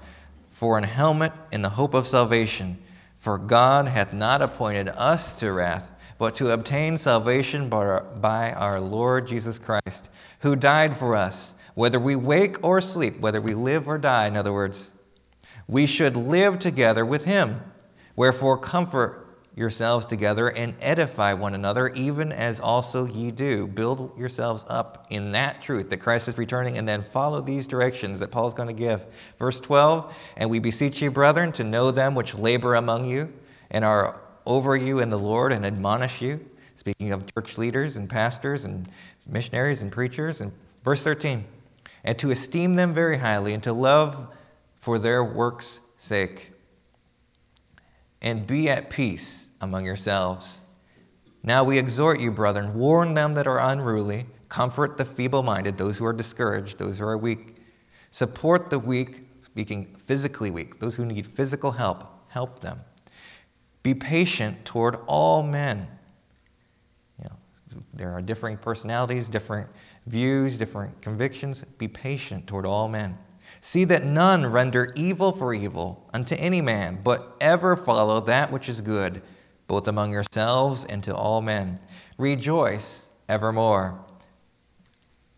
for 0.52 0.78
an 0.78 0.84
helmet 0.84 1.32
in 1.52 1.62
the 1.62 1.70
hope 1.70 1.94
of 1.94 2.06
salvation. 2.06 2.78
For 3.18 3.38
God 3.38 3.88
hath 3.88 4.12
not 4.12 4.40
appointed 4.42 4.88
us 4.88 5.34
to 5.36 5.52
wrath, 5.52 5.90
but 6.18 6.34
to 6.36 6.52
obtain 6.52 6.96
salvation 6.96 7.68
by 7.68 8.52
our 8.56 8.80
Lord 8.80 9.26
Jesus 9.26 9.58
Christ, 9.58 10.08
who 10.40 10.56
died 10.56 10.96
for 10.96 11.16
us, 11.16 11.54
whether 11.74 11.98
we 11.98 12.16
wake 12.16 12.64
or 12.64 12.80
sleep, 12.80 13.18
whether 13.20 13.40
we 13.40 13.54
live 13.54 13.88
or 13.88 13.98
die, 13.98 14.26
in 14.26 14.36
other 14.36 14.52
words 14.52 14.92
we 15.68 15.86
should 15.86 16.16
live 16.16 16.58
together 16.58 17.04
with 17.04 17.24
him. 17.24 17.60
Wherefore, 18.14 18.56
comfort 18.56 19.25
yourselves 19.56 20.04
together 20.04 20.48
and 20.48 20.74
edify 20.80 21.32
one 21.32 21.54
another, 21.54 21.88
even 21.88 22.30
as 22.30 22.60
also 22.60 23.06
ye 23.06 23.30
do. 23.30 23.66
Build 23.66 24.16
yourselves 24.16 24.66
up 24.68 25.06
in 25.08 25.32
that 25.32 25.62
truth 25.62 25.88
that 25.88 25.96
Christ 25.96 26.28
is 26.28 26.36
returning, 26.36 26.76
and 26.76 26.86
then 26.86 27.04
follow 27.10 27.40
these 27.40 27.66
directions 27.66 28.20
that 28.20 28.30
Paul's 28.30 28.52
going 28.52 28.68
to 28.68 28.74
give. 28.74 29.04
Verse 29.38 29.58
12 29.58 30.14
And 30.36 30.50
we 30.50 30.58
beseech 30.58 31.00
you, 31.00 31.10
brethren, 31.10 31.52
to 31.52 31.64
know 31.64 31.90
them 31.90 32.14
which 32.14 32.34
labor 32.34 32.74
among 32.74 33.06
you 33.06 33.32
and 33.70 33.82
are 33.82 34.20
over 34.44 34.76
you 34.76 35.00
in 35.00 35.08
the 35.08 35.18
Lord 35.18 35.52
and 35.52 35.64
admonish 35.64 36.20
you. 36.20 36.44
Speaking 36.76 37.10
of 37.10 37.32
church 37.34 37.56
leaders 37.56 37.96
and 37.96 38.08
pastors 38.08 38.66
and 38.66 38.86
missionaries 39.26 39.80
and 39.80 39.90
preachers. 39.90 40.42
And 40.42 40.52
verse 40.84 41.02
13 41.02 41.44
And 42.04 42.18
to 42.18 42.30
esteem 42.30 42.74
them 42.74 42.92
very 42.92 43.16
highly 43.16 43.54
and 43.54 43.62
to 43.62 43.72
love 43.72 44.28
for 44.80 44.98
their 44.98 45.24
work's 45.24 45.80
sake. 45.96 46.52
And 48.26 48.44
be 48.44 48.68
at 48.68 48.90
peace 48.90 49.46
among 49.60 49.84
yourselves. 49.84 50.60
Now 51.44 51.62
we 51.62 51.78
exhort 51.78 52.18
you, 52.18 52.32
brethren, 52.32 52.74
warn 52.74 53.14
them 53.14 53.34
that 53.34 53.46
are 53.46 53.60
unruly, 53.60 54.26
comfort 54.48 54.96
the 54.96 55.04
feeble 55.04 55.44
minded, 55.44 55.78
those 55.78 55.96
who 55.96 56.04
are 56.06 56.12
discouraged, 56.12 56.76
those 56.76 56.98
who 56.98 57.04
are 57.04 57.16
weak, 57.16 57.54
support 58.10 58.68
the 58.68 58.80
weak, 58.80 59.28
speaking 59.38 59.94
physically 60.06 60.50
weak, 60.50 60.80
those 60.80 60.96
who 60.96 61.04
need 61.04 61.24
physical 61.24 61.70
help, 61.70 62.02
help 62.26 62.58
them. 62.58 62.80
Be 63.84 63.94
patient 63.94 64.64
toward 64.64 64.96
all 65.06 65.44
men. 65.44 65.86
You 67.20 67.26
know, 67.26 67.84
there 67.94 68.10
are 68.10 68.20
differing 68.20 68.56
personalities, 68.56 69.28
different 69.28 69.68
views, 70.08 70.58
different 70.58 71.00
convictions. 71.00 71.62
Be 71.78 71.86
patient 71.86 72.48
toward 72.48 72.66
all 72.66 72.88
men. 72.88 73.16
See 73.66 73.82
that 73.86 74.04
none 74.04 74.46
render 74.46 74.92
evil 74.94 75.32
for 75.32 75.52
evil 75.52 76.08
unto 76.14 76.36
any 76.36 76.60
man, 76.60 77.00
but 77.02 77.36
ever 77.40 77.74
follow 77.74 78.20
that 78.20 78.52
which 78.52 78.68
is 78.68 78.80
good 78.80 79.22
both 79.66 79.88
among 79.88 80.12
yourselves 80.12 80.84
and 80.84 81.02
to 81.02 81.12
all 81.12 81.42
men. 81.42 81.80
Rejoice 82.16 83.08
evermore. 83.28 83.98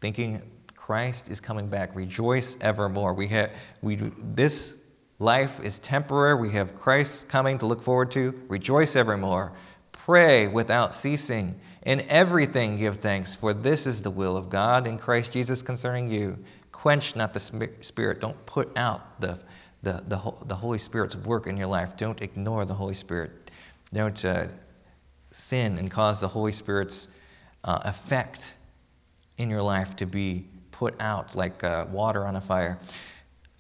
Thinking 0.03 0.43
Christ 0.76 1.31
is 1.31 1.41
coming 1.41 1.68
back. 1.68 1.97
Rejoice 1.97 2.59
evermore. 2.61 3.14
We 3.14 3.29
have 3.29 3.53
we 3.81 3.97
this 4.35 4.76
life 5.18 5.59
is 5.64 5.79
temporary. 5.79 6.39
We 6.39 6.51
have 6.51 6.74
Christ 6.74 7.31
coming 7.31 7.59
to 7.61 7.64
look 7.64 7.83
forward 7.83 8.11
to. 8.11 8.39
Rejoice 8.49 8.95
evermore. 8.95 9.55
Pray 9.93 10.49
without 10.49 10.93
ceasing. 10.93 11.59
In 11.87 12.03
everything 12.11 12.76
give 12.76 12.99
thanks, 12.99 13.35
for 13.35 13.55
this 13.55 13.87
is 13.87 14.03
the 14.03 14.11
will 14.11 14.37
of 14.37 14.51
God 14.51 14.87
in 14.87 14.99
Christ 14.99 15.33
Jesus 15.33 15.62
concerning 15.62 16.11
you. 16.11 16.37
Quench 16.79 17.16
not 17.16 17.35
the 17.35 17.41
Spirit. 17.41 18.20
Don't 18.20 18.47
put 18.47 18.70
out 18.79 19.20
the, 19.20 19.37
the, 19.83 20.05
the, 20.07 20.33
the 20.47 20.55
Holy 20.55 20.79
Spirit's 20.79 21.16
work 21.16 21.49
in 21.49 21.57
your 21.57 21.66
life. 21.66 21.97
Don't 21.97 22.22
ignore 22.22 22.64
the 22.64 22.74
Holy 22.74 22.95
Spirit. 22.95 23.51
Don't 23.93 24.24
uh, 24.24 24.47
sin 25.33 25.76
and 25.76 25.91
cause 25.91 26.20
the 26.20 26.29
Holy 26.29 26.53
Spirit's 26.53 27.09
uh, 27.64 27.81
effect 27.85 28.53
in 29.39 29.51
your 29.51 29.61
life 29.61 29.97
to 29.97 30.07
be 30.07 30.45
put 30.70 30.95
out 31.01 31.35
like 31.35 31.64
uh, 31.64 31.87
water 31.91 32.24
on 32.24 32.37
a 32.37 32.41
fire. 32.41 32.79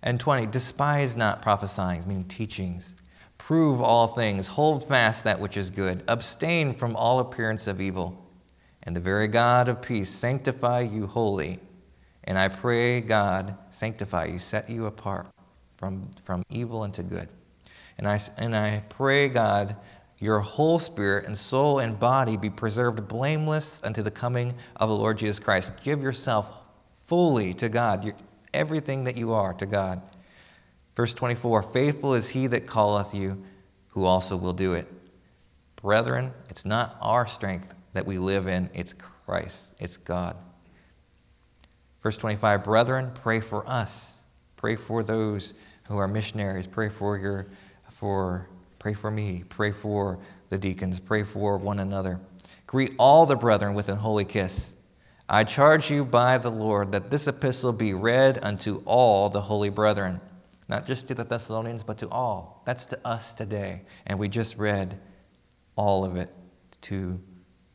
And 0.04 0.20
20, 0.20 0.46
despise 0.46 1.16
not 1.16 1.42
prophesying, 1.42 2.06
meaning 2.06 2.22
teachings. 2.22 2.94
Prove 3.36 3.80
all 3.80 4.06
things, 4.06 4.46
hold 4.46 4.86
fast 4.86 5.24
that 5.24 5.40
which 5.40 5.56
is 5.56 5.70
good, 5.70 6.04
abstain 6.06 6.72
from 6.72 6.94
all 6.94 7.18
appearance 7.18 7.66
of 7.66 7.80
evil. 7.80 8.24
And 8.84 8.94
the 8.94 9.00
very 9.00 9.26
God 9.26 9.68
of 9.68 9.82
peace 9.82 10.08
sanctify 10.08 10.82
you 10.82 11.08
wholly. 11.08 11.58
And 12.28 12.38
I 12.38 12.48
pray, 12.48 13.00
God, 13.00 13.56
sanctify 13.70 14.26
you, 14.26 14.38
set 14.38 14.68
you 14.68 14.84
apart 14.84 15.26
from, 15.78 16.10
from 16.24 16.44
evil 16.50 16.84
into 16.84 17.02
good. 17.02 17.26
And 17.96 18.06
I, 18.06 18.20
and 18.36 18.54
I 18.54 18.82
pray, 18.90 19.30
God, 19.30 19.74
your 20.18 20.40
whole 20.40 20.78
spirit 20.78 21.24
and 21.24 21.36
soul 21.36 21.78
and 21.78 21.98
body 21.98 22.36
be 22.36 22.50
preserved 22.50 23.08
blameless 23.08 23.80
unto 23.82 24.02
the 24.02 24.10
coming 24.10 24.54
of 24.76 24.90
the 24.90 24.94
Lord 24.94 25.16
Jesus 25.16 25.40
Christ. 25.40 25.72
Give 25.82 26.02
yourself 26.02 26.50
fully 27.06 27.54
to 27.54 27.70
God, 27.70 28.12
everything 28.52 29.04
that 29.04 29.16
you 29.16 29.32
are 29.32 29.54
to 29.54 29.64
God. 29.64 30.02
Verse 30.96 31.14
24 31.14 31.62
Faithful 31.62 32.12
is 32.12 32.28
he 32.28 32.46
that 32.48 32.66
calleth 32.66 33.14
you, 33.14 33.42
who 33.88 34.04
also 34.04 34.36
will 34.36 34.52
do 34.52 34.74
it. 34.74 34.86
Brethren, 35.76 36.34
it's 36.50 36.66
not 36.66 36.98
our 37.00 37.26
strength 37.26 37.72
that 37.94 38.04
we 38.04 38.18
live 38.18 38.48
in, 38.48 38.68
it's 38.74 38.92
Christ, 38.92 39.72
it's 39.78 39.96
God. 39.96 40.36
Verse 42.08 42.16
25 42.16 42.64
Brethren, 42.64 43.10
pray 43.12 43.38
for 43.38 43.68
us. 43.68 44.22
Pray 44.56 44.76
for 44.76 45.02
those 45.02 45.52
who 45.88 45.98
are 45.98 46.08
missionaries. 46.08 46.66
Pray 46.66 46.88
for 46.88 47.18
your 47.18 47.48
for 47.92 48.48
Pray 48.78 48.94
for 48.94 49.10
me. 49.10 49.44
Pray 49.50 49.72
for 49.72 50.18
the 50.48 50.56
deacons. 50.56 51.00
Pray 51.00 51.22
for 51.22 51.58
one 51.58 51.80
another. 51.80 52.18
Greet 52.66 52.94
all 52.98 53.26
the 53.26 53.36
brethren 53.36 53.74
with 53.74 53.90
an 53.90 53.98
holy 53.98 54.24
kiss. 54.24 54.74
I 55.28 55.44
charge 55.44 55.90
you 55.90 56.02
by 56.02 56.38
the 56.38 56.50
Lord 56.50 56.92
that 56.92 57.10
this 57.10 57.28
epistle 57.28 57.74
be 57.74 57.92
read 57.92 58.38
unto 58.42 58.80
all 58.86 59.28
the 59.28 59.42
holy 59.42 59.68
brethren, 59.68 60.18
not 60.66 60.86
just 60.86 61.08
to 61.08 61.14
the 61.14 61.24
Thessalonians, 61.24 61.82
but 61.82 61.98
to 61.98 62.08
all. 62.08 62.62
That's 62.64 62.86
to 62.86 63.06
us 63.06 63.34
today. 63.34 63.82
And 64.06 64.18
we 64.18 64.30
just 64.30 64.56
read 64.56 64.98
all 65.76 66.06
of 66.06 66.16
it 66.16 66.34
to 66.80 67.20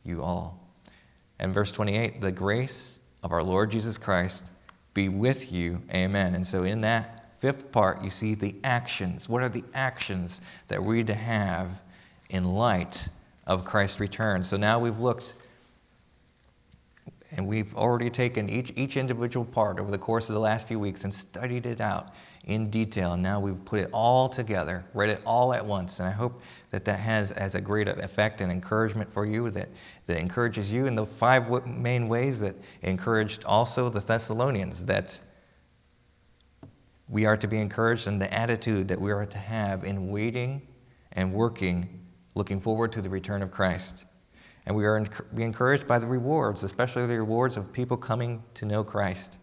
you 0.02 0.24
all. 0.24 0.74
And 1.38 1.54
verse 1.54 1.70
28 1.70 2.20
the 2.20 2.32
grace 2.32 2.98
of 3.24 3.32
our 3.32 3.42
Lord 3.42 3.72
Jesus 3.72 3.98
Christ 3.98 4.44
be 4.92 5.08
with 5.08 5.50
you. 5.50 5.82
Amen. 5.92 6.36
And 6.36 6.46
so, 6.46 6.62
in 6.62 6.82
that, 6.82 7.24
fifth 7.44 7.72
part, 7.72 8.02
you 8.02 8.08
see 8.08 8.34
the 8.34 8.54
actions. 8.64 9.28
What 9.28 9.42
are 9.42 9.48
the 9.48 9.64
actions 9.74 10.40
that 10.68 10.82
we're 10.82 11.04
to 11.04 11.14
have 11.14 11.68
in 12.30 12.44
light 12.44 13.08
of 13.46 13.64
Christ's 13.64 14.00
return? 14.00 14.42
So 14.42 14.56
now 14.56 14.78
we've 14.78 14.98
looked 14.98 15.34
and 17.32 17.46
we've 17.46 17.76
already 17.76 18.08
taken 18.08 18.48
each, 18.48 18.72
each 18.76 18.96
individual 18.96 19.44
part 19.44 19.80
over 19.80 19.90
the 19.90 19.98
course 19.98 20.28
of 20.28 20.34
the 20.34 20.40
last 20.40 20.68
few 20.68 20.78
weeks 20.78 21.04
and 21.04 21.12
studied 21.12 21.66
it 21.66 21.80
out 21.80 22.14
in 22.46 22.68
detail. 22.70 23.16
Now 23.16 23.40
we've 23.40 23.62
put 23.64 23.80
it 23.80 23.88
all 23.92 24.28
together, 24.28 24.84
read 24.92 25.10
it 25.10 25.20
all 25.24 25.54
at 25.54 25.64
once. 25.64 25.98
And 25.98 26.08
I 26.08 26.12
hope 26.12 26.40
that 26.70 26.84
that 26.84 27.00
has 27.00 27.30
as 27.32 27.54
a 27.54 27.60
great 27.60 27.88
effect 27.88 28.40
and 28.40 28.52
encouragement 28.52 29.12
for 29.12 29.24
you, 29.24 29.50
that, 29.50 29.68
that 30.06 30.18
encourages 30.18 30.70
you 30.70 30.86
in 30.86 30.94
the 30.94 31.06
five 31.06 31.66
main 31.66 32.08
ways 32.08 32.40
that 32.40 32.54
encouraged 32.82 33.44
also 33.44 33.88
the 33.88 34.00
Thessalonians, 34.00 34.84
that 34.84 35.18
we 37.08 37.26
are 37.26 37.36
to 37.36 37.46
be 37.46 37.58
encouraged 37.58 38.06
in 38.06 38.18
the 38.18 38.32
attitude 38.32 38.88
that 38.88 39.00
we 39.00 39.12
are 39.12 39.26
to 39.26 39.38
have 39.38 39.84
in 39.84 40.10
waiting 40.10 40.62
and 41.12 41.32
working, 41.32 42.00
looking 42.34 42.60
forward 42.60 42.92
to 42.92 43.02
the 43.02 43.08
return 43.08 43.42
of 43.42 43.50
Christ. 43.50 44.04
And 44.66 44.74
we 44.74 44.86
are 44.86 45.04
be 45.34 45.42
encouraged 45.42 45.86
by 45.86 45.98
the 45.98 46.06
rewards, 46.06 46.62
especially 46.62 47.06
the 47.06 47.18
rewards 47.18 47.56
of 47.56 47.72
people 47.72 47.96
coming 47.96 48.42
to 48.54 48.64
know 48.64 48.82
Christ. 48.82 49.36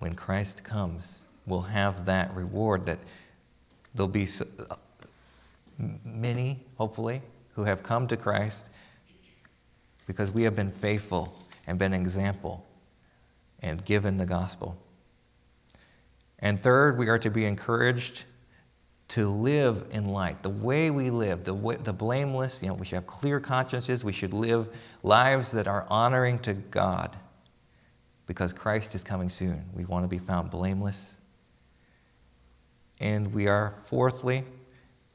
When 0.00 0.14
Christ 0.14 0.64
comes, 0.64 1.20
we'll 1.46 1.60
have 1.60 2.06
that 2.06 2.34
reward 2.34 2.86
that 2.86 2.98
there'll 3.94 4.08
be 4.08 4.26
many, 6.04 6.58
hopefully, 6.76 7.22
who 7.54 7.64
have 7.64 7.82
come 7.82 8.06
to 8.08 8.16
Christ 8.16 8.70
because 10.06 10.30
we 10.30 10.42
have 10.42 10.56
been 10.56 10.72
faithful 10.72 11.36
and 11.66 11.78
been 11.78 11.92
an 11.92 12.00
example 12.00 12.66
and 13.60 13.84
given 13.84 14.16
the 14.16 14.24
gospel. 14.24 14.76
And 16.38 16.62
third, 16.62 16.96
we 16.96 17.08
are 17.08 17.18
to 17.18 17.30
be 17.30 17.44
encouraged 17.44 18.24
to 19.08 19.28
live 19.28 19.86
in 19.90 20.06
light. 20.06 20.42
The 20.42 20.48
way 20.48 20.90
we 20.90 21.10
live, 21.10 21.44
the, 21.44 21.52
way, 21.52 21.76
the 21.76 21.92
blameless, 21.92 22.62
you 22.62 22.68
know, 22.68 22.74
we 22.74 22.86
should 22.86 22.94
have 22.94 23.06
clear 23.06 23.38
consciences. 23.38 24.02
We 24.02 24.12
should 24.12 24.32
live 24.32 24.68
lives 25.02 25.50
that 25.52 25.68
are 25.68 25.86
honoring 25.90 26.38
to 26.40 26.54
God 26.54 27.14
because 28.30 28.52
Christ 28.52 28.94
is 28.94 29.02
coming 29.02 29.28
soon. 29.28 29.64
We 29.74 29.84
want 29.86 30.04
to 30.04 30.08
be 30.08 30.20
found 30.20 30.52
blameless. 30.52 31.16
And 33.00 33.34
we 33.34 33.48
are, 33.48 33.74
fourthly, 33.86 34.44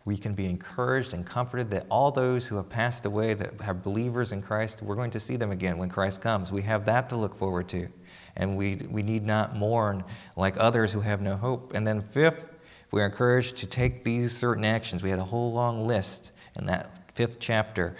we 0.03 0.17
can 0.17 0.33
be 0.33 0.47
encouraged 0.47 1.13
and 1.13 1.25
comforted 1.25 1.71
that 1.71 1.85
all 1.89 2.11
those 2.11 2.45
who 2.45 2.57
have 2.57 2.67
passed 2.67 3.05
away, 3.05 3.33
that 3.33 3.61
have 3.61 3.81
believers 3.81 4.33
in 4.33 4.41
Christ, 4.41 4.81
we're 4.81 4.97
going 4.97 5.11
to 5.11 5.21
see 5.21 5.37
them 5.37 5.51
again 5.51 5.77
when 5.77 5.87
Christ 5.87 6.19
comes. 6.19 6.51
We 6.51 6.61
have 6.63 6.83
that 6.87 7.07
to 7.07 7.15
look 7.15 7.39
forward 7.39 7.69
to 7.69 7.87
and 8.35 8.57
we, 8.57 8.81
we 8.89 9.01
need 9.01 9.25
not 9.25 9.55
mourn 9.55 10.03
like 10.35 10.57
others 10.59 10.91
who 10.91 10.99
have 10.99 11.21
no 11.21 11.37
hope. 11.37 11.73
And 11.73 11.87
then, 11.87 12.01
fifth, 12.01 12.49
we 12.91 13.01
are 13.01 13.05
encouraged 13.05 13.55
to 13.59 13.65
take 13.65 14.03
these 14.03 14.35
certain 14.35 14.65
actions. 14.65 15.03
We 15.03 15.09
had 15.09 15.19
a 15.19 15.23
whole 15.23 15.53
long 15.53 15.87
list 15.87 16.33
in 16.57 16.65
that 16.65 17.15
fifth 17.15 17.39
chapter 17.39 17.95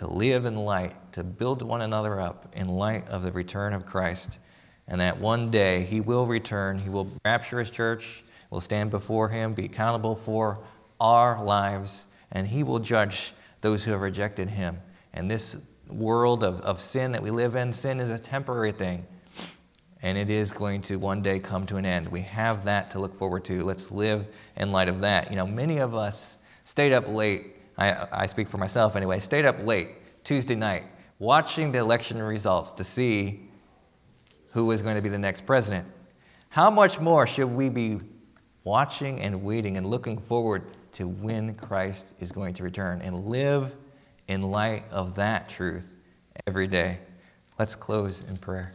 to 0.00 0.06
live 0.06 0.46
in 0.46 0.54
light, 0.54 0.94
to 1.12 1.22
build 1.22 1.60
one 1.60 1.82
another 1.82 2.18
up 2.18 2.50
in 2.56 2.68
light 2.68 3.06
of 3.08 3.22
the 3.22 3.30
return 3.30 3.74
of 3.74 3.84
Christ. 3.84 4.38
And 4.88 4.98
that 4.98 5.20
one 5.20 5.50
day 5.50 5.84
he 5.84 6.00
will 6.00 6.26
return, 6.26 6.78
he 6.78 6.88
will 6.88 7.12
rapture 7.22 7.58
his 7.58 7.70
church, 7.70 8.24
will 8.48 8.62
stand 8.62 8.90
before 8.90 9.28
him, 9.28 9.52
be 9.52 9.66
accountable 9.66 10.16
for 10.16 10.58
our 10.98 11.44
lives, 11.44 12.06
and 12.32 12.46
he 12.46 12.62
will 12.62 12.78
judge 12.78 13.34
those 13.60 13.84
who 13.84 13.90
have 13.90 14.00
rejected 14.00 14.48
him. 14.48 14.78
And 15.12 15.30
this 15.30 15.58
world 15.86 16.44
of, 16.44 16.62
of 16.62 16.80
sin 16.80 17.12
that 17.12 17.22
we 17.22 17.30
live 17.30 17.54
in, 17.54 17.70
sin 17.70 18.00
is 18.00 18.08
a 18.08 18.18
temporary 18.18 18.72
thing 18.72 19.06
and 20.02 20.16
it 20.16 20.30
is 20.30 20.50
going 20.50 20.80
to 20.80 20.96
one 20.96 21.20
day 21.20 21.38
come 21.38 21.66
to 21.66 21.76
an 21.76 21.84
end. 21.84 22.08
We 22.08 22.22
have 22.22 22.64
that 22.64 22.90
to 22.92 22.98
look 22.98 23.18
forward 23.18 23.44
to. 23.44 23.62
Let's 23.62 23.90
live 23.90 24.26
in 24.56 24.72
light 24.72 24.88
of 24.88 25.02
that. 25.02 25.28
You 25.28 25.36
know, 25.36 25.46
many 25.46 25.76
of 25.76 25.94
us 25.94 26.38
stayed 26.64 26.94
up 26.94 27.06
late. 27.06 27.56
I, 27.80 28.06
I 28.12 28.26
speak 28.26 28.48
for 28.48 28.58
myself 28.58 28.94
anyway. 28.94 29.18
Stayed 29.20 29.46
up 29.46 29.64
late 29.64 29.88
Tuesday 30.22 30.54
night 30.54 30.84
watching 31.18 31.72
the 31.72 31.78
election 31.78 32.20
results 32.22 32.72
to 32.72 32.84
see 32.84 33.48
who 34.52 34.66
was 34.66 34.82
going 34.82 34.96
to 34.96 35.02
be 35.02 35.08
the 35.08 35.18
next 35.18 35.46
president. 35.46 35.86
How 36.48 36.70
much 36.70 37.00
more 37.00 37.26
should 37.26 37.48
we 37.48 37.68
be 37.68 38.00
watching 38.64 39.20
and 39.20 39.42
waiting 39.42 39.76
and 39.76 39.86
looking 39.86 40.18
forward 40.18 40.64
to 40.92 41.06
when 41.06 41.54
Christ 41.54 42.12
is 42.18 42.32
going 42.32 42.54
to 42.54 42.64
return 42.64 43.00
and 43.02 43.26
live 43.26 43.74
in 44.28 44.42
light 44.42 44.84
of 44.90 45.14
that 45.14 45.48
truth 45.48 45.92
every 46.46 46.66
day? 46.66 46.98
Let's 47.58 47.76
close 47.76 48.24
in 48.28 48.36
prayer. 48.36 48.74